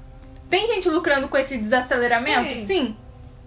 [0.49, 2.49] Tem gente lucrando com esse desaceleramento?
[2.49, 2.57] Tem.
[2.59, 2.97] Sim.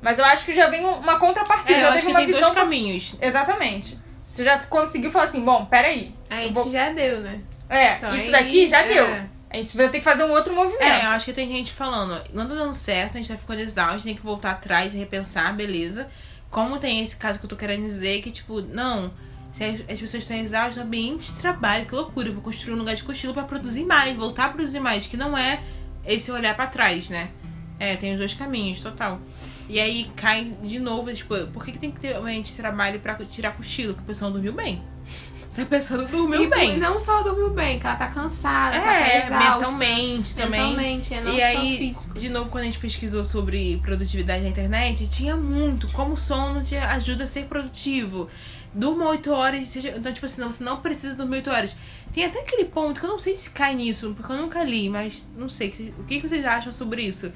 [0.02, 2.20] Mas eu acho que já vem um- uma contrapartida, É, eu já acho que uma
[2.20, 3.16] tem visão dois caminhos.
[3.22, 3.98] Exatamente.
[4.26, 6.14] Você já conseguiu falar assim, bom, peraí.
[6.30, 7.42] A gente vou- já deu, né?
[7.70, 8.88] É, Então, isso aí, daqui já é.
[8.88, 9.06] deu.
[9.52, 10.84] A gente vai ter que fazer um outro movimento.
[10.84, 13.60] É, eu acho que tem gente falando, não tá dando certo, a gente tá ficando
[13.62, 16.08] exausto, tem que voltar atrás e repensar, beleza.
[16.52, 19.12] Como tem esse caso que eu tô querendo dizer, que tipo, não,
[19.52, 22.78] se as, as pessoas estão exaustas, ambiente de trabalho, que loucura, eu vou construir um
[22.78, 25.62] lugar de cochilo pra produzir mais, voltar a produzir mais, que não é
[26.06, 27.32] esse olhar pra trás, né?
[27.80, 29.20] É, tem os dois caminhos, total.
[29.68, 32.58] E aí cai de novo, tipo, por que, que tem que ter um ambiente de
[32.58, 33.94] trabalho pra tirar cochilo?
[33.94, 34.82] Que a pessoa não dormiu bem.
[35.50, 36.78] Se a pessoa não dormiu e bem.
[36.78, 39.38] não só dormiu bem, que ela tá cansada, ela tá É, exausta.
[39.40, 40.62] mentalmente também.
[40.62, 42.20] Mentalmente, é não e aí, físico.
[42.20, 46.62] de novo, quando a gente pesquisou sobre produtividade na internet, tinha muito como o sono
[46.62, 48.30] te ajuda a ser produtivo.
[48.74, 51.76] Durma 8 horas, seja, então, tipo assim, não, você não precisa dormir 8 horas.
[52.14, 54.90] Tem até aquele ponto que eu não sei se cai nisso, porque eu nunca li,
[54.90, 55.70] mas não sei.
[55.98, 57.32] O que que vocês acham sobre isso?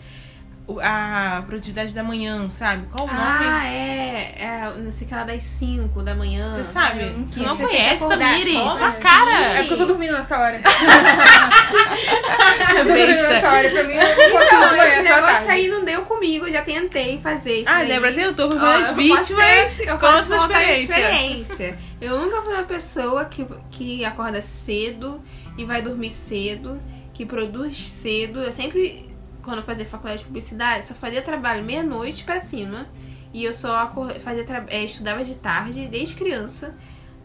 [0.82, 2.88] A produtividade da manhã, sabe?
[2.88, 3.20] Qual o nome?
[3.22, 4.74] Ah, é, é.
[4.78, 6.54] Não sei que lá das 5 da manhã.
[6.58, 7.04] Você sabe?
[7.10, 8.00] não Você não conhece?
[8.00, 9.04] Como Sua assim?
[9.04, 9.40] cara!
[9.42, 10.62] É porque eu tô dormindo nessa hora.
[12.70, 13.70] eu tô dormindo nessa hora.
[13.70, 15.52] Pra mim, eu não manhã, esse negócio tarde.
[15.52, 17.70] aí não deu comigo, já tentei fazer isso.
[17.70, 17.88] Ah, daí.
[17.90, 19.80] Débora, tentou por várias eu vítimas.
[19.80, 20.94] eu Conta posso sua contar a experiência.
[20.94, 21.78] experiência.
[22.02, 25.22] Eu nunca fui uma pessoa que, que acorda cedo
[25.58, 26.82] e vai dormir cedo,
[27.14, 28.40] que produz cedo.
[28.40, 29.13] Eu sempre,
[29.44, 32.88] quando eu fazia faculdade de publicidade, só fazia trabalho meia-noite pra cima.
[33.34, 33.92] E eu só
[34.24, 36.76] fazia tra- é, estudava de tarde, desde criança.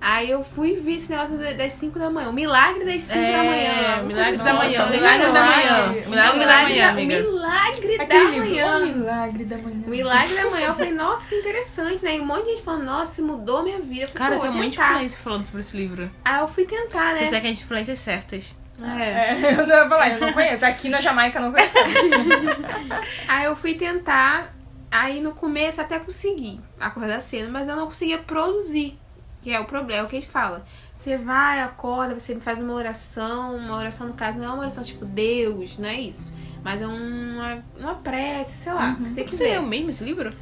[0.00, 2.30] Aí eu fui ver esse negócio da- das 5 da manhã.
[2.30, 3.98] O milagre das 5 da manhã.
[3.98, 5.88] É, milagre da manhã, milagre da manhã.
[5.92, 7.20] Milagre da milagre manhã, amiga.
[7.20, 8.84] milagre da manhã.
[8.86, 9.82] Milagre da Manhã.
[9.88, 12.16] Milagre da manhã, eu falei, nossa, que interessante, né?
[12.16, 14.06] E um monte de gente falando, nossa, mudou minha vida.
[14.06, 14.92] Falei, Cara, tem vou muita tentar.
[14.92, 16.10] influência falando sobre esse livro.
[16.24, 17.40] Aí eu fui tentar, Vocês né?
[17.40, 18.54] têm as influências certas.
[18.82, 19.34] É.
[19.34, 20.64] É, eu não ia falar, eu não conheço.
[20.64, 21.74] Aqui na Jamaica eu não conheço.
[23.28, 24.54] Aí eu fui tentar
[24.90, 28.98] Aí no começo até consegui acordar cedo, mas eu não conseguia produzir.
[29.42, 30.64] Que é o problema, é o que ele fala.
[30.94, 34.82] Você vai, acorda, você faz uma oração, uma oração no caso não é uma oração
[34.82, 36.34] tipo Deus, não é isso.
[36.64, 39.50] Mas é uma, uma prece, sei lá, que você Você quiser.
[39.52, 40.32] leu mesmo esse livro?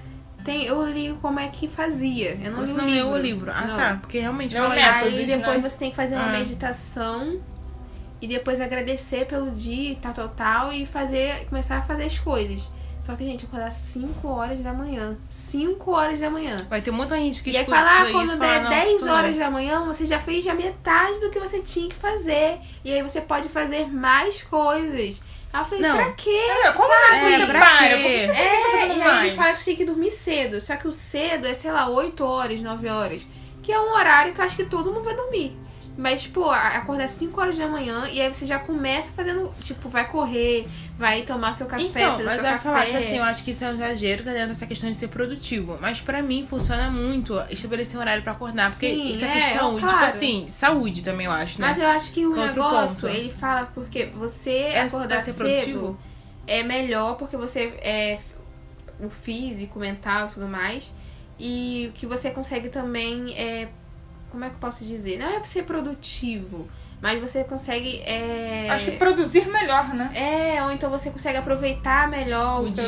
[0.44, 2.38] Tem, eu li como é que fazia.
[2.42, 3.50] Eu não Você li não leu o livro?
[3.50, 3.76] Ah, Não.
[3.76, 3.98] tá.
[4.00, 4.74] Porque realmente Leu fala.
[4.74, 5.36] Aí né?
[5.36, 6.32] depois você tem que fazer uma Ah.
[6.38, 7.40] meditação
[8.20, 12.18] e depois agradecer pelo dia e tal, tal, tal, e fazer, começar a fazer as
[12.18, 12.70] coisas.
[12.98, 15.16] Só que, gente, acordar 5 horas da manhã.
[15.28, 16.66] 5 horas da manhã.
[16.68, 19.14] Vai ter muita gente que E aí falar, ah, quando der não, 10 isso não.
[19.14, 22.58] horas da manhã, você já fez já metade do que você tinha que fazer.
[22.82, 25.20] E aí você pode fazer mais coisas.
[25.52, 25.94] Aí eu falei, Não.
[25.96, 26.30] pra quê?
[26.30, 27.32] É, como Sabe?
[27.34, 27.88] é pra para?
[27.96, 28.02] quê?
[28.02, 30.60] Que É, fazendo e aí ele fala que você tem que dormir cedo.
[30.60, 33.26] Só que o cedo é, sei lá, 8 horas, 9 horas.
[33.62, 35.56] Que é um horário que eu acho que todo mundo vai dormir.
[35.98, 40.06] Mas, tipo, acordar 5 horas da manhã e aí você já começa fazendo, tipo, vai
[40.06, 40.66] correr,
[40.98, 42.62] vai tomar seu café, Então, fazer mas seu eu café.
[42.62, 44.96] falar, tipo assim, eu acho que isso é um exagero tá dentro dessa questão de
[44.98, 45.78] ser produtivo.
[45.80, 48.70] Mas pra mim funciona muito estabelecer um horário pra acordar.
[48.70, 50.04] Porque Sim, isso é, é, questão, tipo claro.
[50.04, 51.66] assim, saúde também, eu acho, né?
[51.68, 53.18] Mas eu acho que o Outro negócio, ponto.
[53.18, 55.98] ele fala porque você É acordar pra ser cedo produtivo?
[56.46, 58.18] é melhor porque você é
[59.00, 60.92] o físico, mental e tudo mais.
[61.40, 63.34] E que você consegue também.
[63.34, 63.68] É,
[64.36, 65.18] como é que eu posso dizer?
[65.18, 66.68] Não é pra ser produtivo,
[67.00, 68.02] mas você consegue.
[68.04, 70.10] É, Acho que produzir melhor, né?
[70.14, 72.84] é, ou então você consegue aproveitar melhor o, O dia.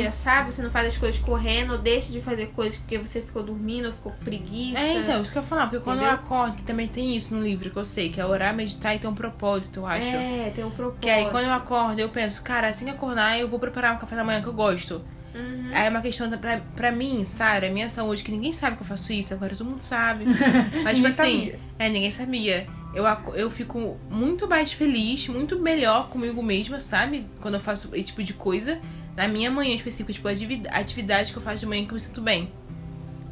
[0.00, 0.10] dia.
[0.10, 0.52] sabe?
[0.52, 3.86] Você não faz as coisas correndo, ou deixa de fazer coisas porque você ficou dormindo,
[3.86, 4.78] ou ficou com preguiça.
[4.82, 6.12] É, então, isso que eu ia falar, porque quando Entendeu?
[6.18, 8.94] eu acordo, que também tem isso no livro que eu sei, que é orar, meditar
[8.94, 10.06] e ter um propósito, eu acho.
[10.06, 11.00] É, tem um propósito.
[11.00, 13.98] Que aí quando eu acordo, eu penso, cara, assim que acordar, eu vou preparar um
[13.98, 15.02] café da manhã que eu gosto.
[15.34, 15.70] Uhum.
[15.72, 18.86] Aí é uma questão pra, pra mim, Sara, minha saúde, que ninguém sabe que eu
[18.86, 20.24] faço isso, agora todo mundo sabe.
[20.82, 21.60] Mas, tipo assim, sabia.
[21.78, 22.66] é, ninguém sabia.
[22.92, 23.04] Eu,
[23.34, 27.26] eu fico muito mais feliz, muito melhor comigo mesma, sabe?
[27.40, 28.80] Quando eu faço esse tipo de coisa.
[29.16, 32.00] Na minha manhã específica, tipo, ativi- atividade que eu faço de manhã que eu me
[32.00, 32.50] sinto bem.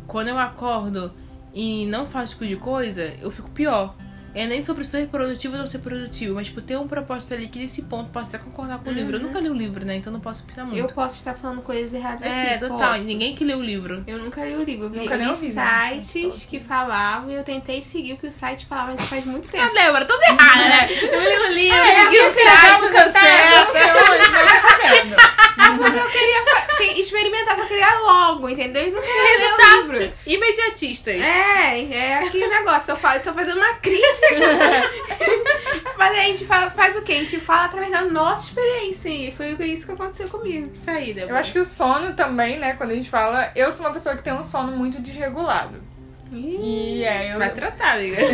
[0.07, 1.13] Quando eu acordo
[1.55, 3.97] e não faço esse tipo de coisa, eu fico pior.
[4.35, 7.49] É nem sobre ser produtivo ou não ser produtivo, mas tipo, ter um propósito ali
[7.49, 9.17] que nesse ponto posso até concordar com o livro.
[9.17, 9.97] Eu nunca li o livro, né?
[9.97, 10.79] Então não posso opinar muito.
[10.79, 12.61] Eu posso estar falando coisas erradas É, aqui.
[12.69, 12.93] total.
[12.93, 13.05] posso.
[13.05, 14.05] Ninguém que lê o livro.
[14.07, 14.85] Eu nunca li o livro.
[14.87, 16.07] Eu, Nunca eu nem li ouvi, gente.
[16.07, 19.49] sites que falavam e eu tentei seguir o que o site falava, mas faz muito
[19.49, 19.65] tempo.
[19.65, 20.89] Ah, Débora, tudo errado, né?
[21.09, 23.67] Eu li o livro, É, segui o site, legal, deu Tá, certo.
[23.67, 25.17] não sei onde, mas tá fazendo.
[25.79, 28.87] Porque eu queria experimentar pra criar logo, entendeu?
[28.87, 30.15] Então eu queria ler o Resultados livro.
[30.27, 31.15] imediatistas.
[31.15, 32.93] É, é aquele negócio.
[32.93, 34.27] Eu falo, tô fazendo uma crítica.
[35.97, 37.13] Mas aí a gente fala- faz o quê?
[37.13, 39.09] A gente fala através da nossa experiência.
[39.09, 40.71] E foi isso que aconteceu comigo.
[40.73, 41.33] Isso aí, Débora.
[41.33, 42.75] Eu acho que o sono também, né?
[42.77, 43.51] Quando a gente fala.
[43.57, 45.83] Eu sou uma pessoa que tem um sono muito desregulado.
[46.31, 47.39] E é, eu.
[47.39, 48.17] Vai tratar, amiga.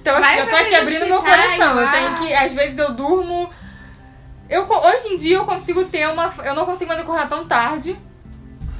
[0.00, 1.80] Então, assim, Vai eu tô aqui abrindo meu coração.
[1.80, 2.32] Eu tenho que.
[2.32, 3.50] Às vezes eu durmo.
[4.48, 6.32] Eu, hoje em dia eu consigo ter uma.
[6.44, 7.98] Eu não consigo mais acordar tão tarde.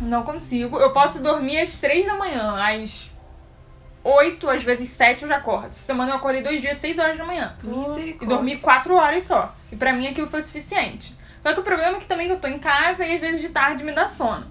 [0.00, 0.78] Não consigo.
[0.78, 2.54] Eu posso dormir às três da manhã.
[2.56, 3.10] Às
[4.04, 5.66] oito, às vezes sete eu já acordo.
[5.68, 7.54] Essa semana eu acordei dois dias, seis horas da manhã.
[8.22, 9.54] E dormi quatro horas só.
[9.72, 11.16] E pra mim aquilo foi suficiente.
[11.42, 13.48] Só que o problema é que também eu tô em casa e às vezes de
[13.48, 14.46] tarde me dá sono.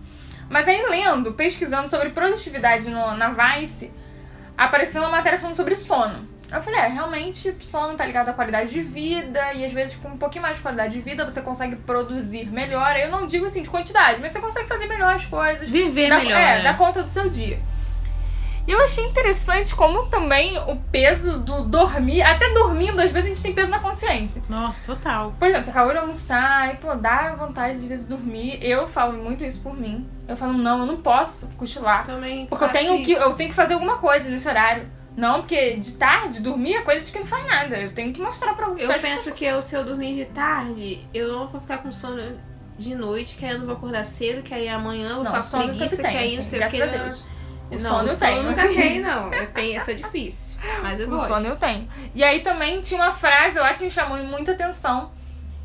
[0.49, 3.91] Mas aí lendo, pesquisando sobre produtividade no- na Vice,
[4.57, 6.27] apareceu uma matéria falando sobre sono.
[6.51, 10.09] Eu falei, é, realmente sono tá ligado à qualidade de vida e às vezes com
[10.09, 12.95] um pouquinho mais de qualidade de vida você consegue produzir melhor.
[12.97, 15.67] Eu não digo assim de quantidade, mas você consegue fazer melhor as coisas.
[15.69, 16.61] Viver melhor, É, né?
[16.63, 17.59] dá conta do seu dia.
[18.67, 23.33] E eu achei interessante como também o peso do dormir, até dormindo, às vezes a
[23.33, 24.41] gente tem peso na consciência.
[24.49, 25.35] Nossa, total.
[25.37, 28.57] Por exemplo, você acabou de almoçar e, pô, dá vontade de às vezes dormir.
[28.63, 30.07] Eu falo muito isso por mim.
[30.27, 32.05] Eu falo, não, eu não posso cochilar.
[32.05, 34.87] Também Porque eu tenho, que, eu tenho que fazer alguma coisa nesse horário.
[35.15, 37.77] Não, porque de tarde, dormir é coisa de quem não faz nada.
[37.77, 41.07] Eu tenho que mostrar pra Eu pras penso que eu, se eu dormir de tarde,
[41.13, 42.37] eu não vou ficar com sono
[42.77, 45.43] de noite, que aí eu não vou acordar cedo, que aí amanhã eu vou Não,
[45.43, 46.81] ficar com preguiça, que tenho, aí não assim, sei o que.
[46.81, 47.25] a Deus.
[47.71, 48.37] O não, sono o eu sono tenho.
[48.37, 49.33] eu nunca tenho, não.
[49.33, 50.59] Eu tenho, isso é difícil.
[50.83, 51.27] Mas eu O gosto.
[51.27, 51.89] sono eu tenho.
[52.13, 55.11] E aí também tinha uma frase lá que me chamou muita atenção.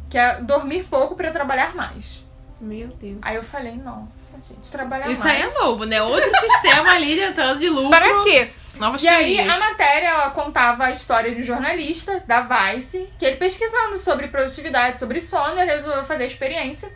[0.09, 2.24] Que é dormir pouco pra trabalhar mais.
[2.61, 3.18] Meu Deus.
[3.22, 4.09] Aí eu falei, nossa,
[4.48, 5.42] gente, trabalhar Isso mais.
[5.44, 6.03] aí é novo, né?
[6.03, 7.90] Outro sistema ali de entrando de lucro.
[7.90, 8.51] Para quê?
[8.77, 9.57] Novas E aí, teorias.
[9.57, 14.29] a matéria ela contava a história de um jornalista da Vice, que ele pesquisando sobre
[14.29, 16.91] produtividade, sobre sono, ele resolveu fazer a experiência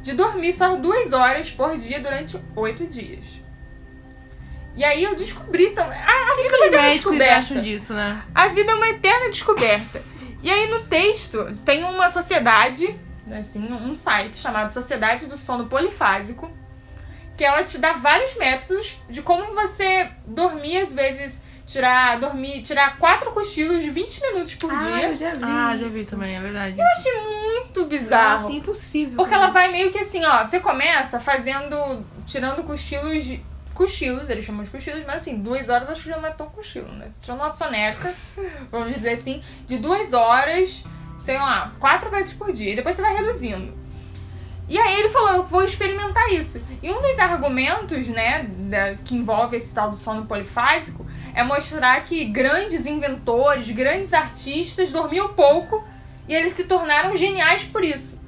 [0.00, 3.40] de dormir só duas horas por dia durante oito dias.
[4.74, 5.98] E aí eu descobri também.
[5.98, 7.36] A, a vida é uma eterna descoberta.
[7.36, 8.22] acham disso, né?
[8.34, 10.02] A vida é uma eterna descoberta.
[10.40, 12.94] E aí no texto tem uma sociedade,
[13.38, 16.48] assim, um site chamado Sociedade do Sono Polifásico,
[17.38, 22.98] que ela te dá vários métodos de como você dormir, às vezes, tirar, dormir, tirar
[22.98, 25.08] quatro cochilos de 20 minutos por ah, dia.
[25.08, 25.44] eu já vi.
[25.44, 26.10] Ah, já vi isso.
[26.10, 26.80] também, é verdade.
[26.80, 28.42] Eu achei muito bizarro.
[28.42, 29.16] Nossa, impossível.
[29.16, 33.24] Porque ela vai meio que assim, ó, você começa fazendo tirando cochilos.
[33.24, 36.32] de- Cochilos, eles chamam de cochilos, mas assim, duas horas acho que já não é
[36.32, 37.12] tão cochilo, né?
[37.22, 38.12] Tirando uma soneca,
[38.72, 40.82] vamos dizer assim, de duas horas,
[41.16, 42.72] sei lá, quatro vezes por dia.
[42.72, 43.77] E depois você vai reduzindo.
[44.68, 46.60] E aí ele falou, eu vou experimentar isso.
[46.82, 52.02] E um dos argumentos, né, da- que envolve esse tal do sono polifásico é mostrar
[52.02, 55.82] que grandes inventores, grandes artistas dormiam pouco
[56.28, 58.18] e eles se tornaram geniais por isso.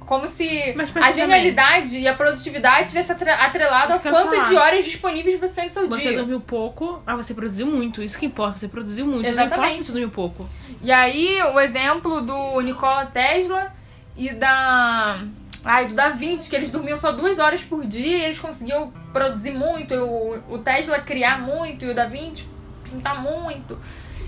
[0.00, 4.84] Como se a genialidade e a produtividade tivesse atre- atrelado Isso a quanto de horas
[4.84, 6.18] disponíveis você tem no seu Você dia.
[6.18, 8.00] dormiu pouco, mas você produziu muito.
[8.02, 9.22] Isso que importa, você produziu muito.
[9.24, 9.54] Não Exatamente.
[9.58, 10.48] importa que você dormiu pouco.
[10.80, 13.72] E aí, o exemplo do Nikola Tesla
[14.16, 15.24] e da.
[15.66, 18.92] Ai, do Da Vinci, que eles dormiam só duas horas por dia e eles conseguiam
[19.12, 19.94] produzir muito.
[19.96, 22.48] O, o Tesla criar muito e o Da Vinci
[22.84, 23.76] pintar muito.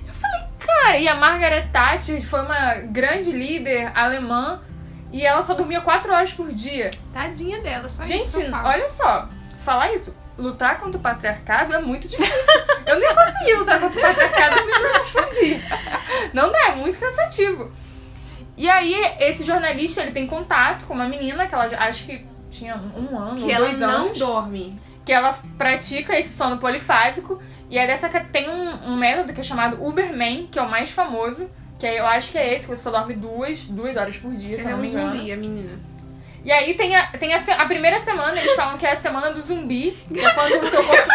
[0.04, 4.60] Eu falei, cara, e a Margaret Thatcher foi uma grande líder alemã
[5.12, 6.90] e ela só dormia quatro horas por dia.
[7.12, 8.12] Tadinha dela, só isso.
[8.12, 8.68] Gente, eu falo.
[8.68, 9.28] olha só,
[9.60, 10.18] falar isso.
[10.36, 12.32] Lutar contra o patriarcado é muito difícil.
[12.84, 15.60] Eu nem consegui lutar contra o patriarcado horas por dia.
[16.34, 17.70] Não dá, é muito cansativo.
[18.58, 22.74] E aí, esse jornalista, ele tem contato com uma menina que ela acho que tinha
[22.96, 24.78] um ano, que ela dois não anos, dorme.
[25.06, 27.40] que ela pratica esse sono polifásico.
[27.70, 30.68] E é dessa que tem um, um método que é chamado Uberman, que é o
[30.68, 31.48] mais famoso.
[31.78, 34.32] Que é- eu acho que é esse, que você só dorme duas, duas horas por
[34.34, 35.12] dia, se eu Ela é não me engano.
[35.16, 35.78] zumbi, a menina.
[36.44, 38.96] E aí tem, a, tem a, se- a primeira semana, eles falam que é a
[38.96, 41.08] semana do zumbi, que é quando o seu corpo.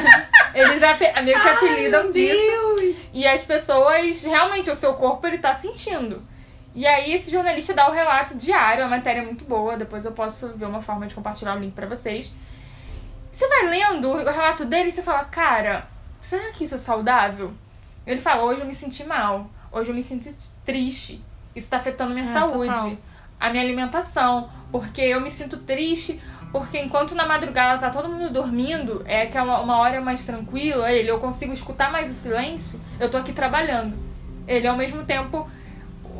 [0.54, 2.34] eles ape- meio que apelidam disso.
[2.40, 3.10] Deus!
[3.12, 6.22] E as pessoas, realmente, o seu corpo ele tá sentindo.
[6.76, 10.12] E aí esse jornalista dá o relato diário, a matéria é muito boa, depois eu
[10.12, 12.30] posso ver uma forma de compartilhar o link pra vocês.
[13.32, 15.86] Você vai lendo o relato dele e você fala, cara,
[16.22, 17.52] será que isso é saudável?
[18.06, 20.28] Ele fala, hoje eu me senti mal, hoje eu me senti
[20.66, 21.24] triste,
[21.54, 22.92] isso tá afetando minha É, saúde, total.
[23.40, 26.20] a minha alimentação, porque eu me sinto triste,
[26.52, 31.10] porque enquanto na madrugada tá todo mundo dormindo, é aquela uma hora mais tranquila, ele,
[31.10, 33.96] eu consigo escutar mais o silêncio, eu tô aqui trabalhando.
[34.46, 35.50] Ele, ao mesmo tempo,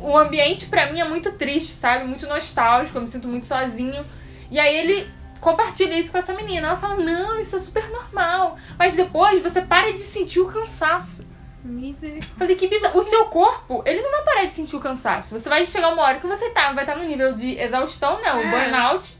[0.01, 2.05] o ambiente pra mim é muito triste, sabe?
[2.05, 4.05] Muito nostálgico, eu me sinto muito sozinho.
[4.49, 5.09] E aí ele
[5.41, 6.67] compartilha isso com essa menina.
[6.67, 8.57] Ela fala: Não, isso é super normal.
[8.77, 11.27] Mas depois você para de sentir o cansaço.
[11.63, 12.29] Misericórdia.
[12.37, 12.99] Falei, que bizarro.
[12.99, 15.37] O seu corpo, ele não vai parar de sentir o cansaço.
[15.37, 18.33] Você vai chegar uma hora que você tá, vai estar no nível de exaustão, né?
[18.33, 18.49] O É.
[18.49, 19.17] burnout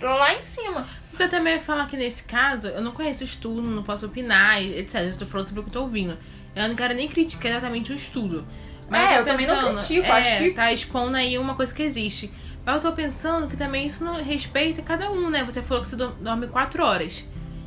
[0.00, 0.86] lá em cima.
[1.10, 4.04] Porque eu também ia falar que nesse caso, eu não conheço o estudo, não posso
[4.06, 4.96] opinar, etc.
[5.02, 6.18] Eu tô falando sobre o que eu tô ouvindo.
[6.54, 8.46] Eu não quero nem criticar exatamente o estudo.
[8.88, 11.74] Mas É, tô eu também não critico, é, acho que- tá expondo aí uma coisa
[11.74, 12.30] que existe.
[12.64, 15.44] Mas eu tô pensando que também isso não respeita cada um, né?
[15.44, 17.24] Você falou que você do- dorme quatro horas.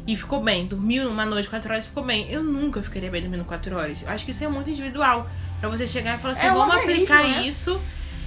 [0.07, 0.65] E ficou bem.
[0.65, 2.27] Dormiu uma noite, quatro horas, ficou bem.
[2.31, 4.01] Eu nunca ficaria bem dormindo quatro horas.
[4.01, 5.29] Eu acho que isso é muito individual.
[5.59, 7.43] Pra você chegar e falar assim, É vamos aplicar né?
[7.47, 7.79] isso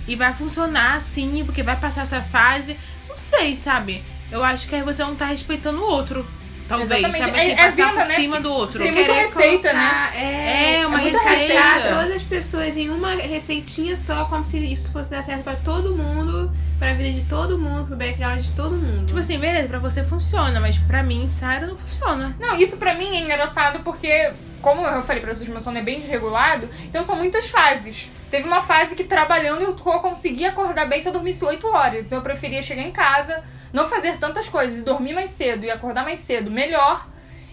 [0.06, 2.78] e vai funcionar assim, porque vai passar essa fase.
[3.08, 4.02] Não sei, sabe?
[4.30, 6.26] Eu acho que aí você não tá respeitando o outro.
[6.68, 7.18] Talvez, Exatamente.
[7.18, 7.36] sabe?
[7.38, 8.14] É- Assim, é passar venda, por né?
[8.14, 8.82] cima do outro.
[8.82, 11.52] Tem muita receita, colocar- É, É, tipo, uma muito receita.
[11.52, 15.56] encaixar todas as pessoas em uma receitinha só, como se isso fosse dar certo pra
[15.56, 19.06] todo mundo, pra vida de todo mundo, pro background de todo mundo.
[19.06, 22.34] Tipo assim, beleza, pra você funciona, mas pra mim, Sarah, não funciona.
[22.40, 25.82] Não, isso pra mim é engraçado porque, como eu falei pra vocês, meu sono é
[25.82, 28.10] bem desregulado, então são muitas fases.
[28.30, 32.06] Teve uma fase que trabalhando eu consegui acordar bem se eu dormisse 8 horas.
[32.06, 35.70] Então eu preferia chegar em casa, não fazer tantas coisas e dormir mais cedo e
[35.70, 37.08] acordar mais cedo, melhor.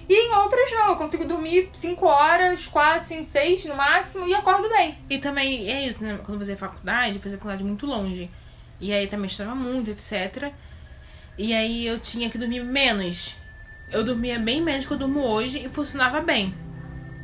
[0.07, 4.33] E em outras não, eu consigo dormir 5 horas, 4, 5, 6 no máximo e
[4.33, 4.97] acordo bem.
[5.07, 6.19] E também é isso, né?
[6.23, 8.29] Quando você é faculdade, eu fazia faculdade muito longe.
[8.81, 10.51] E aí também estudava muito, etc.
[11.37, 13.35] E aí eu tinha que dormir menos.
[13.91, 16.55] Eu dormia bem menos que eu durmo hoje e funcionava bem.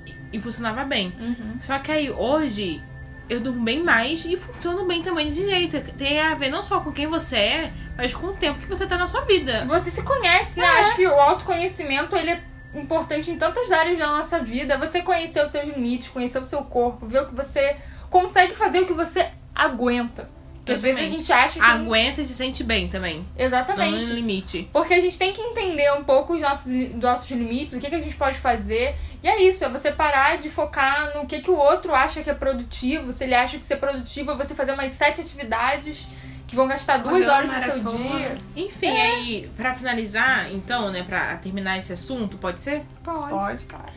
[0.05, 1.11] E, e funcionava bem.
[1.59, 2.83] Só que aí hoje
[3.29, 5.81] eu durmo bem mais e funciono bem também desse jeito.
[5.93, 8.85] Tem a ver não só com quem você é, mas com o tempo que você
[8.85, 9.65] tá na sua vida.
[9.65, 10.65] Você se conhece, né?
[10.65, 12.43] Acho que o autoconhecimento, ele é
[12.75, 14.77] importante em tantas áreas da nossa vida.
[14.77, 17.77] Você conhecer os seus limites, conhecer o seu corpo, ver o que você
[18.09, 20.29] consegue fazer, o que você aguenta.
[20.65, 21.23] Porque às vezes a Exatamente.
[21.27, 21.65] gente acha que...
[21.65, 23.17] Aguenta e se sente bem também.
[23.17, 24.05] Não no Exatamente.
[24.07, 24.67] limite.
[24.73, 27.93] Porque a gente tem que entender um pouco os nossos, nossos limites, o que, que
[27.93, 28.95] a gente pode fazer.
[29.21, 32.31] E é isso, é você parar de focar no que, que o outro acha que
[32.31, 33.13] é produtivo.
[33.13, 36.07] Se ele acha que ser produtivo é você fazer umas sete atividades
[36.47, 38.33] que vão gastar duas horas do seu dia.
[38.55, 42.81] Enfim, aí, pra finalizar, então, né, pra terminar esse assunto, pode ser?
[43.03, 43.65] Pode.
[43.65, 43.93] claro.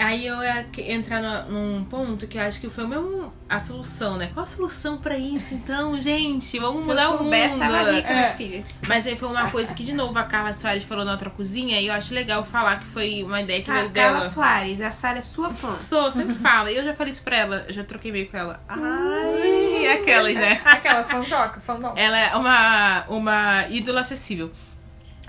[0.00, 3.58] Aí eu ia que- entrar no- num ponto que eu acho que foi mesmo a
[3.58, 4.30] solução, né?
[4.32, 6.58] Qual a solução pra isso, então, gente?
[6.58, 7.60] Vamos Se eu mudar o soubesse, mundo.
[7.72, 8.14] tava rica, É.
[8.14, 8.64] minha filha.
[8.88, 11.80] Mas aí foi uma coisa que, de novo, a Carla Soares falou na outra cozinha
[11.80, 14.22] e eu acho legal falar que foi uma ideia que Sa veio Carla dela.
[14.22, 15.74] Soares, a Sara é sua fã.
[15.76, 16.70] Sou, sempre fala.
[16.70, 18.60] E eu já falei isso pra ela, eu já troquei meio com ela.
[18.68, 20.60] Ai, aquelas, né?
[20.64, 21.92] Aquela fanzoca, fandom.
[21.96, 24.50] Ela é uma, uma ídola acessível.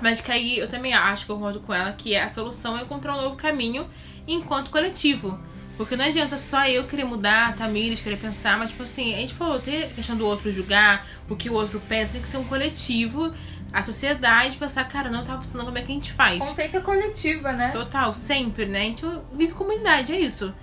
[0.01, 3.21] Mas que aí eu também acho, concordo com ela, que a solução é encontrar um
[3.21, 3.87] novo caminho
[4.33, 5.39] enquanto coletivo.
[5.77, 9.33] Porque não adianta só eu querer mudar, Tamires querer pensar, mas tipo assim, a gente
[9.33, 12.37] falou, tem a questão do outro julgar, o que o outro pensa, tem que ser
[12.37, 13.33] um coletivo,
[13.73, 16.39] a sociedade pensar, cara, não tá funcionando, como é que a gente faz?
[16.39, 17.69] Consciência coletiva, né?
[17.69, 18.81] Total, sempre, né?
[18.81, 20.53] A gente vive comunidade, é isso.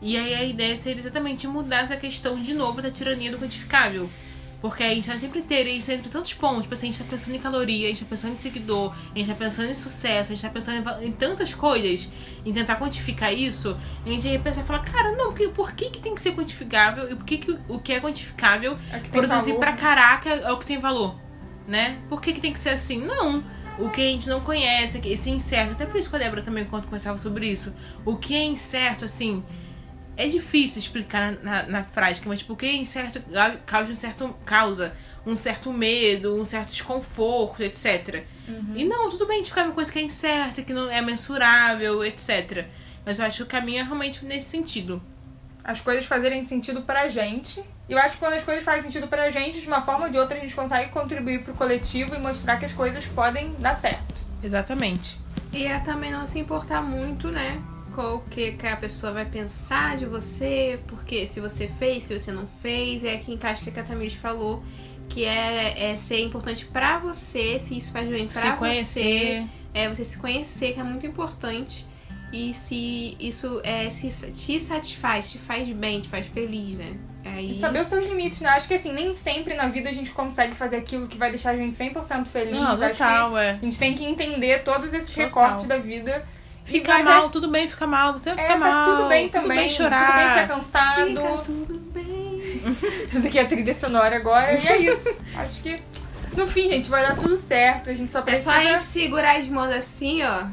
[0.00, 4.08] E aí a ideia seria exatamente mudar essa questão de novo da tirania do quantificável.
[4.60, 6.62] Porque a gente vai sempre ter isso entre tantos pontos.
[6.62, 9.18] Tipo assim, a gente tá pensando em caloria, a gente tá pensando em seguidor, a
[9.18, 12.08] gente tá pensando em sucesso, a gente tá pensando em, tantas coisas,
[12.44, 13.76] em tentar quantificar isso.
[14.04, 16.20] E a gente vai pensar e falar, cara, não, porque, por que, que tem que
[16.20, 17.10] ser quantificável?
[17.10, 19.60] E por que, que o que é quantificável É que produzir valor.
[19.60, 21.14] pra caraca é o que tem valor?
[21.66, 21.98] Né?
[22.08, 23.04] Por que, que tem que ser assim?
[23.04, 23.44] Não.
[23.78, 25.72] O que a gente não conhece, esse incerto.
[25.72, 27.76] Até por isso que a Débora também, quando conversava sobre isso.
[28.04, 29.44] O que é incerto, assim.
[30.18, 33.22] É difícil explicar na, na, prática, mas tipo, o que é incerto
[33.64, 34.92] causa um certo, causa
[35.24, 38.24] um certo medo, um certo desconforto, etc.
[38.74, 42.04] E não, tudo bem gente ficar uma coisa que é incerta, que não é mensurável,
[42.04, 42.66] etc.
[43.06, 45.00] Mas eu acho que o caminho é realmente nesse sentido.
[45.62, 47.62] As coisas fazerem sentido pra gente.
[47.88, 50.10] E eu acho que quando as coisas fazem sentido pra gente, de uma forma ou
[50.10, 53.76] de outra, a gente consegue contribuir pro coletivo e mostrar que as coisas podem dar
[53.76, 54.26] certo.
[54.42, 55.16] Exatamente.
[55.52, 57.62] E é também não se importar muito, né?
[58.00, 62.32] O que, que a pessoa vai pensar de você, porque se você fez, se você
[62.32, 64.62] não fez, é aqui encaixa o que a Catamiris falou,
[65.08, 68.56] que é, é ser importante pra você, se isso faz bem pra Se você.
[68.56, 69.44] conhecer.
[69.74, 71.86] É você se conhecer, que é muito importante.
[72.32, 76.96] E se isso é, se te satisfaz, te faz bem, te faz feliz, né?
[77.24, 77.56] Aí...
[77.56, 78.50] E saber os seus limites, né?
[78.50, 81.50] Acho que assim, nem sempre na vida a gente consegue fazer aquilo que vai deixar
[81.50, 82.54] a gente 100% feliz.
[82.54, 83.50] Não, Acho que total, é.
[83.52, 85.26] a gente tem que entender todos esses Total.
[85.26, 86.26] recortes da vida.
[86.68, 88.12] Fica mas mal, tudo bem ficar mal.
[88.12, 88.96] Você vai É, ficar é, tá mal.
[88.96, 89.58] tudo bem tudo também.
[89.58, 90.06] bem chorar.
[90.06, 91.06] Tudo bem ficar cansado.
[91.06, 92.62] Fica tudo bem.
[93.12, 94.52] Isso aqui é a trilha sonora agora.
[94.58, 95.16] E é isso.
[95.36, 95.80] Acho que
[96.36, 97.88] no fim, gente, vai dar tudo certo.
[97.90, 98.52] A gente só É precisa...
[98.52, 100.44] só a gente segurar as mãos assim, ó.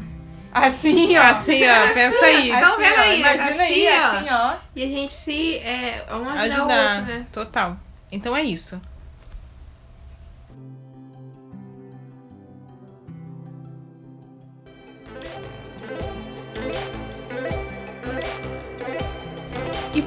[0.53, 1.21] Assim, ó.
[1.23, 2.49] Assim, ó, pensa aí.
[2.49, 4.07] Estão vendo ó, aí, Imagina aí, assim, ó.
[4.17, 4.53] assim, ó.
[4.75, 5.57] E a gente se.
[5.57, 6.65] É, um ajudar, Ajudar.
[6.65, 7.25] o outro, né?
[7.31, 7.77] Total.
[8.11, 8.81] Então é isso.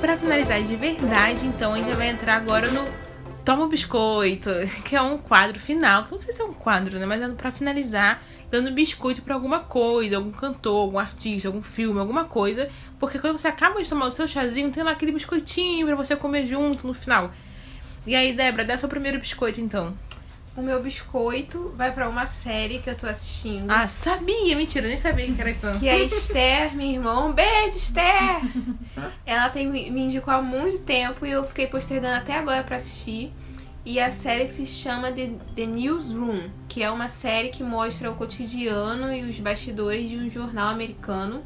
[0.00, 2.88] Pra finalizar de verdade, então a gente vai entrar agora no
[3.44, 4.48] Toma o Biscoito,
[4.86, 6.04] que é um quadro final.
[6.04, 7.04] Que não sei se é um quadro, né?
[7.04, 11.98] Mas é pra finalizar, dando biscoito pra alguma coisa, algum cantor, algum artista, algum filme,
[11.98, 12.70] alguma coisa.
[12.98, 16.14] Porque quando você acaba de tomar o seu chazinho, tem lá aquele biscoitinho pra você
[16.14, 17.32] comer junto no final.
[18.06, 19.94] E aí, Débora, dá seu primeiro biscoito então.
[20.58, 23.70] O meu biscoito vai pra uma série que eu tô assistindo.
[23.70, 24.56] Ah, sabia!
[24.56, 25.78] Mentira, nem sabia que era isso não.
[25.78, 27.26] Que é a Esther, minha irmã.
[27.26, 28.40] Um beijo, Esther!
[29.24, 33.32] Ela tem, me indicou há muito tempo e eu fiquei postergando até agora pra assistir.
[33.84, 38.16] E a série se chama The, The Newsroom, que é uma série que mostra o
[38.16, 41.44] cotidiano e os bastidores de um jornal americano.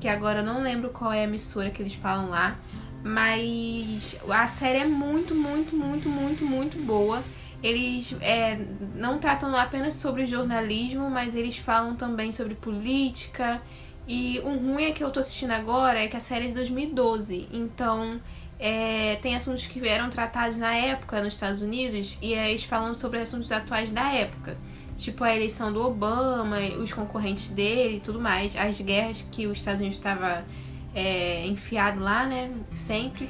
[0.00, 2.56] Que agora eu não lembro qual é a emissora que eles falam lá.
[3.04, 7.22] Mas a série é muito, muito, muito, muito, muito boa.
[7.62, 8.58] Eles é,
[8.94, 13.60] não tratam apenas sobre jornalismo, mas eles falam também sobre política.
[14.06, 16.54] E o ruim é que eu tô assistindo agora é que a série é de
[16.54, 17.48] 2012.
[17.52, 18.20] Então,
[18.58, 22.94] é, tem assuntos que eram tratados na época nos Estados Unidos e aí eles falam
[22.94, 24.56] sobre assuntos atuais da época.
[24.96, 28.56] Tipo a eleição do Obama, os concorrentes dele e tudo mais.
[28.56, 30.44] As guerras que os Estados Unidos estava
[30.92, 32.50] é, enfiado lá, né?
[32.74, 33.28] Sempre.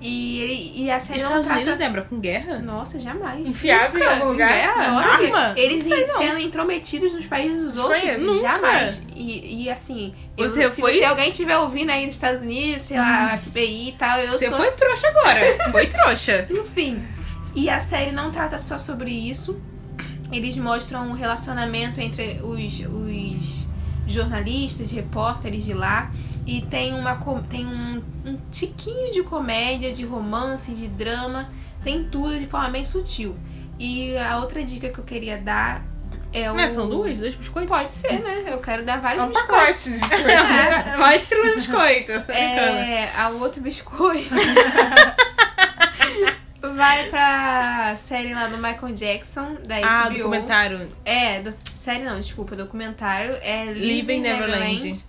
[0.00, 1.60] E, ele- e a série Estados não trata...
[1.60, 2.58] Unidos lembra com guerra?
[2.60, 3.48] Nossa, jamais.
[3.48, 4.48] Enfiado em algum lugar.
[4.48, 4.92] guerra?
[4.92, 5.54] Nossa, Arma?
[5.56, 6.18] eles Não sei, não.
[6.18, 9.02] sendo intrometidos nos países dos outros, jamais.
[9.16, 12.82] E, e assim, eu- Você se, foi- se alguém estiver ouvindo aí dos Estados Unidos,
[12.82, 14.56] sei lá, FBI e tal, eu Você sou.
[14.58, 15.40] foi trouxa agora.
[15.72, 16.46] Foi trouxa.
[16.48, 17.02] Enfim.
[17.54, 19.60] E a série não trata só sobre isso.
[20.30, 23.66] Eles mostram o relacionamento entre os, os
[24.06, 26.12] jornalistas, repórteres de lá.
[26.48, 27.14] E tem, uma,
[27.50, 31.50] tem um, um tiquinho de comédia, de romance, de drama.
[31.84, 33.36] Tem tudo de forma bem sutil.
[33.78, 35.84] E a outra dica que eu queria dar
[36.32, 36.54] é o.
[36.54, 37.14] Mas são duas?
[37.16, 37.68] Dois biscoitos?
[37.76, 38.44] Pode ser, né?
[38.46, 39.46] Eu quero dar É vários um biscoitos.
[39.46, 40.30] pacote de biscoito.
[40.30, 40.96] É.
[40.96, 42.12] Mostra o biscoito.
[42.12, 42.78] Tô brincando.
[42.78, 44.34] É, a outro biscoito
[46.74, 50.18] vai pra série lá do Michael Jackson, da Ah, HBO.
[50.18, 50.90] documentário.
[51.04, 53.34] É, do, série não, desculpa, documentário.
[53.42, 54.74] É Living Living Neverland.
[54.74, 55.04] Neverland.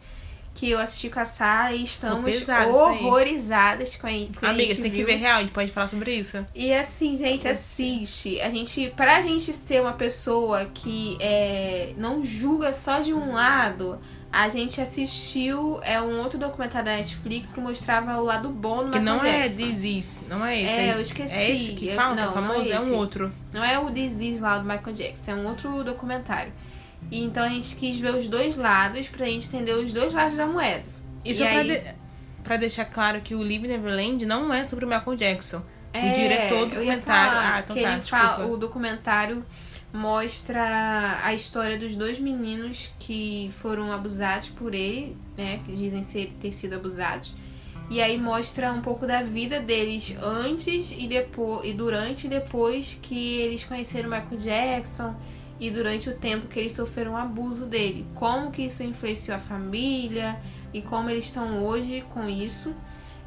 [0.54, 4.76] Que eu assisti com a Sarah e estamos pesado horrorizadas com a, com a Amiga,
[4.76, 6.46] você tem que ver real, a gente pode falar sobre isso.
[6.54, 8.42] E assim, gente, assiste.
[8.42, 14.00] A gente, pra gente ser uma pessoa que é, não julga só de um lado,
[14.32, 18.92] a gente assistiu é um outro documentário da Netflix que mostrava o lado bom do
[18.92, 19.88] Que não é Jackson.
[19.88, 21.36] Is, não é esse É, eu esqueci.
[21.36, 22.72] É esse que Eu- fala, é não, é famoso?
[22.72, 22.84] É, esse.
[22.84, 23.32] um outro.
[23.52, 26.52] Não é o Disease lá do Michael Jackson, é um outro documentário.
[27.12, 30.38] E então a gente quis ver os dois lados pra gente entender os dois lados
[30.38, 30.84] da moeda.
[31.26, 31.96] Isso E é pra, aí- de-
[32.44, 35.62] pra deixar claro que o Live Neverland não é sobre o Michael Jackson.
[35.92, 37.38] É, o diretor do documentário.
[37.40, 39.44] ah, então que tá, ele fala- o documentário
[39.92, 45.60] mostra a história dos dois meninos que foram abusados por ele, né?
[45.66, 47.34] Que dizem ser, ter sido abusados.
[47.90, 52.98] E aí mostra um pouco da vida deles antes e depois e durante e depois
[53.02, 55.16] que eles conheceram o Michael Jackson
[55.60, 58.06] e durante o tempo que eles sofreram abuso dele.
[58.16, 60.38] Como que isso influenciou a família
[60.74, 62.74] e como eles estão hoje com isso.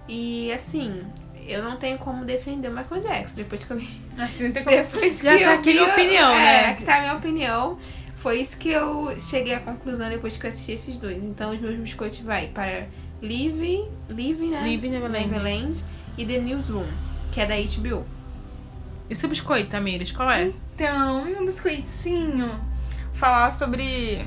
[0.09, 1.03] E assim,
[1.47, 4.65] eu não tenho como defender o Michael Jackson depois que eu vi Assim, não tem
[4.65, 6.67] como depois Já que tá aqui minha opinião, é, né?
[6.71, 7.79] Aqui tá a minha opinião.
[8.17, 11.23] Foi isso que eu cheguei à conclusão depois que eu assisti esses dois.
[11.23, 12.87] Então os meus biscoitos vai para
[13.21, 14.61] Live, Live, né?
[14.61, 15.29] Live Neverland.
[15.29, 15.85] Neverland
[16.17, 16.87] e The Newsroom,
[17.33, 18.07] que é da HBO.
[19.13, 20.51] E seu biscoito, Tamires, qual é?
[20.75, 22.59] Então, meu biscoitinho.
[23.13, 24.27] Falar sobre.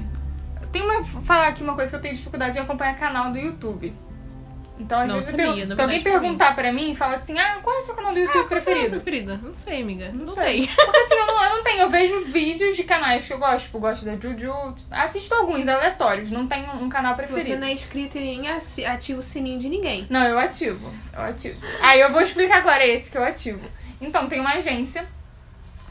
[0.71, 1.03] Tem uma.
[1.03, 3.91] Falar aqui uma coisa que eu tenho dificuldade em acompanhar canal do YouTube.
[4.77, 7.57] Então, às Não vezes, eu sabia, pergunto- se alguém perguntar pra mim fala assim: Ah,
[7.63, 8.89] qual é o seu canal do YouTube Qual é a sua preferido?
[9.01, 9.39] preferida?
[9.41, 10.11] Não sei, amiga.
[10.13, 10.67] Não, sei.
[10.67, 10.67] sei.
[10.85, 11.81] Porque assim, eu não, eu não tenho.
[11.81, 13.65] Eu vejo vídeos de canais que eu gosto.
[13.65, 14.75] Tipo, eu gosto da Juju.
[14.91, 16.29] Assisto alguns aleatórios.
[16.29, 17.43] Não tenho um canal preferido.
[17.43, 18.47] Você não é inscrito e nem
[18.85, 20.05] ativa o sininho de ninguém.
[20.11, 20.91] Não, eu ativo.
[21.11, 21.57] Eu ativo.
[21.81, 23.67] Aí eu vou explicar qual é esse que eu ativo.
[24.05, 25.07] Então, tem uma agência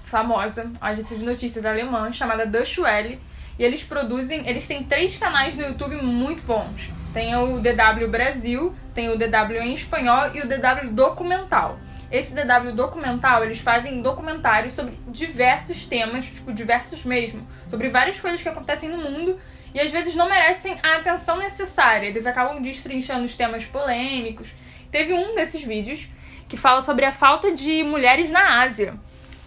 [0.04, 3.20] famosa, uma agência de notícias alemã, chamada Deutsche Welle.
[3.58, 6.90] E eles produzem, eles têm três canais no YouTube muito bons.
[7.12, 11.78] Tem o DW Brasil, tem o DW em espanhol e o DW Documental.
[12.10, 18.42] Esse DW Documental, eles fazem documentários sobre diversos temas, tipo, diversos mesmo, sobre várias coisas
[18.42, 19.38] que acontecem no mundo
[19.72, 22.06] e às vezes não merecem a atenção necessária.
[22.06, 24.48] Eles acabam destrinchando os temas polêmicos.
[24.90, 26.08] Teve um desses vídeos
[26.55, 28.94] que fala sobre a falta de mulheres na Ásia.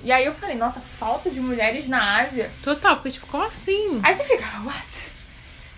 [0.03, 2.51] E aí eu falei, nossa, falta de mulheres na Ásia?
[2.61, 3.99] Total, porque tipo, como assim?
[4.03, 5.07] Aí você fica, what?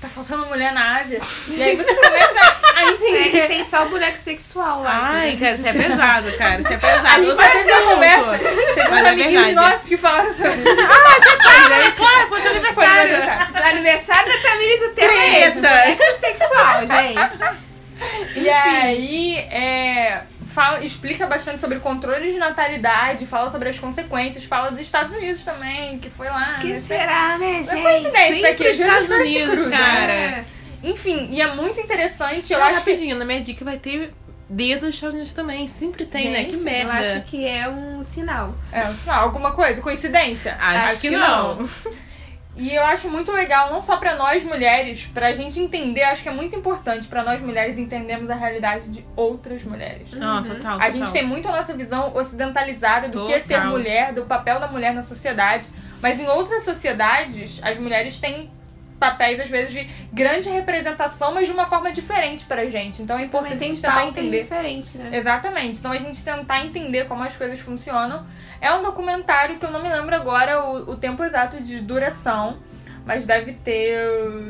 [0.01, 1.19] Tá faltando mulher na Ásia?
[1.49, 3.47] E aí você começa a É que entender.
[3.47, 5.09] tem só o boneco sexual lá.
[5.11, 6.59] Ai, cara, isso é pesado, cara.
[6.61, 7.15] Isso é pesado.
[7.25, 7.84] teve uma assunto.
[7.93, 8.38] conversa.
[8.39, 9.55] Teve uns Mas é amiguinhos verdade.
[9.55, 10.82] nossos que falaram sobre isso.
[10.82, 13.01] Ah, claro, foi seu aniversário.
[13.15, 13.53] aniversário.
[13.53, 17.59] No aniversário da Tamires o tema é esse, boneco sexual, gente.
[18.38, 24.71] E aí, é, fala, explica bastante sobre controle de natalidade, fala sobre as consequências, fala
[24.71, 26.55] dos Estados Unidos também, que foi lá.
[26.59, 26.77] que né?
[26.77, 27.81] será, né, gente?
[27.81, 30.07] coincidência aqui, Estados não se Unidos, cruza, cara.
[30.07, 30.45] né?
[30.81, 34.13] Enfim, e é muito interessante, eu acho que rapidinho, na minha dica vai ter
[34.49, 35.67] dedo nos Estados Unidos também.
[35.67, 36.45] Sempre tem, né?
[36.45, 36.91] Que Gente, merda.
[36.91, 38.55] Eu acho que é um sinal.
[38.71, 40.57] É, sei lá, alguma coisa, coincidência?
[40.59, 41.59] Acho, que, não.
[42.60, 46.28] E eu acho muito legal, não só pra nós mulheres, pra gente entender, acho que
[46.28, 50.12] é muito importante pra nós mulheres entendermos a realidade de outras mulheres.
[50.12, 50.91] Não, total, A total.
[50.91, 53.70] gente tem muito a nossa visão ocidentalizada do que é ser Total.
[53.72, 55.70] mulher, do papel da mulher na sociedade.
[56.01, 58.51] Mas em outras sociedades, as mulheres têm
[58.99, 63.01] papéis, às vezes, de grande representação, mas de uma forma diferente pra gente.
[63.01, 64.41] Então é importante Também a gente tentar entender.
[64.43, 65.17] diferente, né?
[65.17, 65.79] Exatamente.
[65.79, 68.25] Então a gente tentar entender como as coisas funcionam.
[68.61, 72.57] É um documentário que eu não me lembro agora o, o tempo exato de duração.
[73.05, 73.97] Mas deve ter,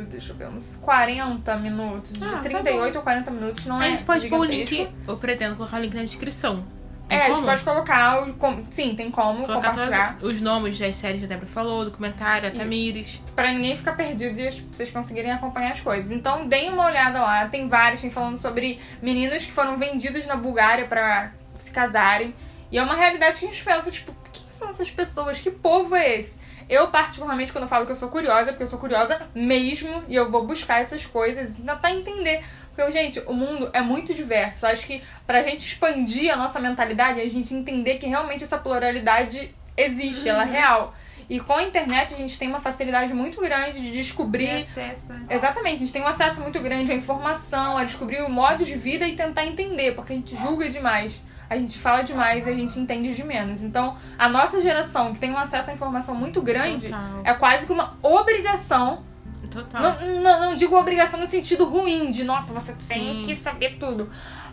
[0.09, 2.11] deixa eu ver, uns 40 minutos.
[2.11, 4.89] De Ah, tá 38 ou 40 minutos, não A é gente pode pôr o link.
[5.07, 6.65] Eu pretendo colocar o link na descrição.
[7.09, 7.47] É, a gente como?
[7.47, 8.25] pode colocar.
[8.37, 10.17] Com- sim, tem como Colocar compartilhar.
[10.21, 12.51] os nomes das séries que a Débora falou, documentário, a.
[12.51, 13.19] Tamires.
[13.35, 16.11] Pra ninguém ficar perdido e vocês conseguirem acompanhar as coisas.
[16.11, 17.47] Então, deem uma olhada lá.
[17.47, 22.33] Tem vários, tem falando sobre meninas que foram vendidas na Bulgária pra se casarem.
[22.71, 25.39] E é uma realidade que a gente pensa, tipo, quem são essas pessoas?
[25.39, 26.37] Que povo é esse?
[26.69, 30.15] Eu, particularmente, quando eu falo que eu sou curiosa, porque eu sou curiosa mesmo, e
[30.15, 32.43] eu vou buscar essas coisas e tentar entender.
[32.79, 34.65] Porque, gente, o mundo é muito diverso.
[34.65, 39.53] Acho que pra gente expandir a nossa mentalidade, a gente entender que realmente essa pluralidade
[39.75, 40.93] existe, ela é real.
[41.29, 44.61] E com a internet a gente tem uma facilidade muito grande de descobrir.
[44.61, 45.25] Acesso, né?
[45.29, 48.75] Exatamente, a gente tem um acesso muito grande à informação, a descobrir o modo de
[48.75, 51.21] vida e tentar entender, porque a gente julga demais.
[51.49, 53.61] A gente fala demais e a gente entende de menos.
[53.61, 57.21] Então, a nossa geração, que tem um acesso à informação muito grande, Total.
[57.25, 59.03] é quase que uma obrigação.
[59.47, 59.81] Total.
[59.81, 63.21] Não, não, não digo obrigação no sentido ruim, de nossa, você tem Sim.
[63.25, 64.09] que saber tudo.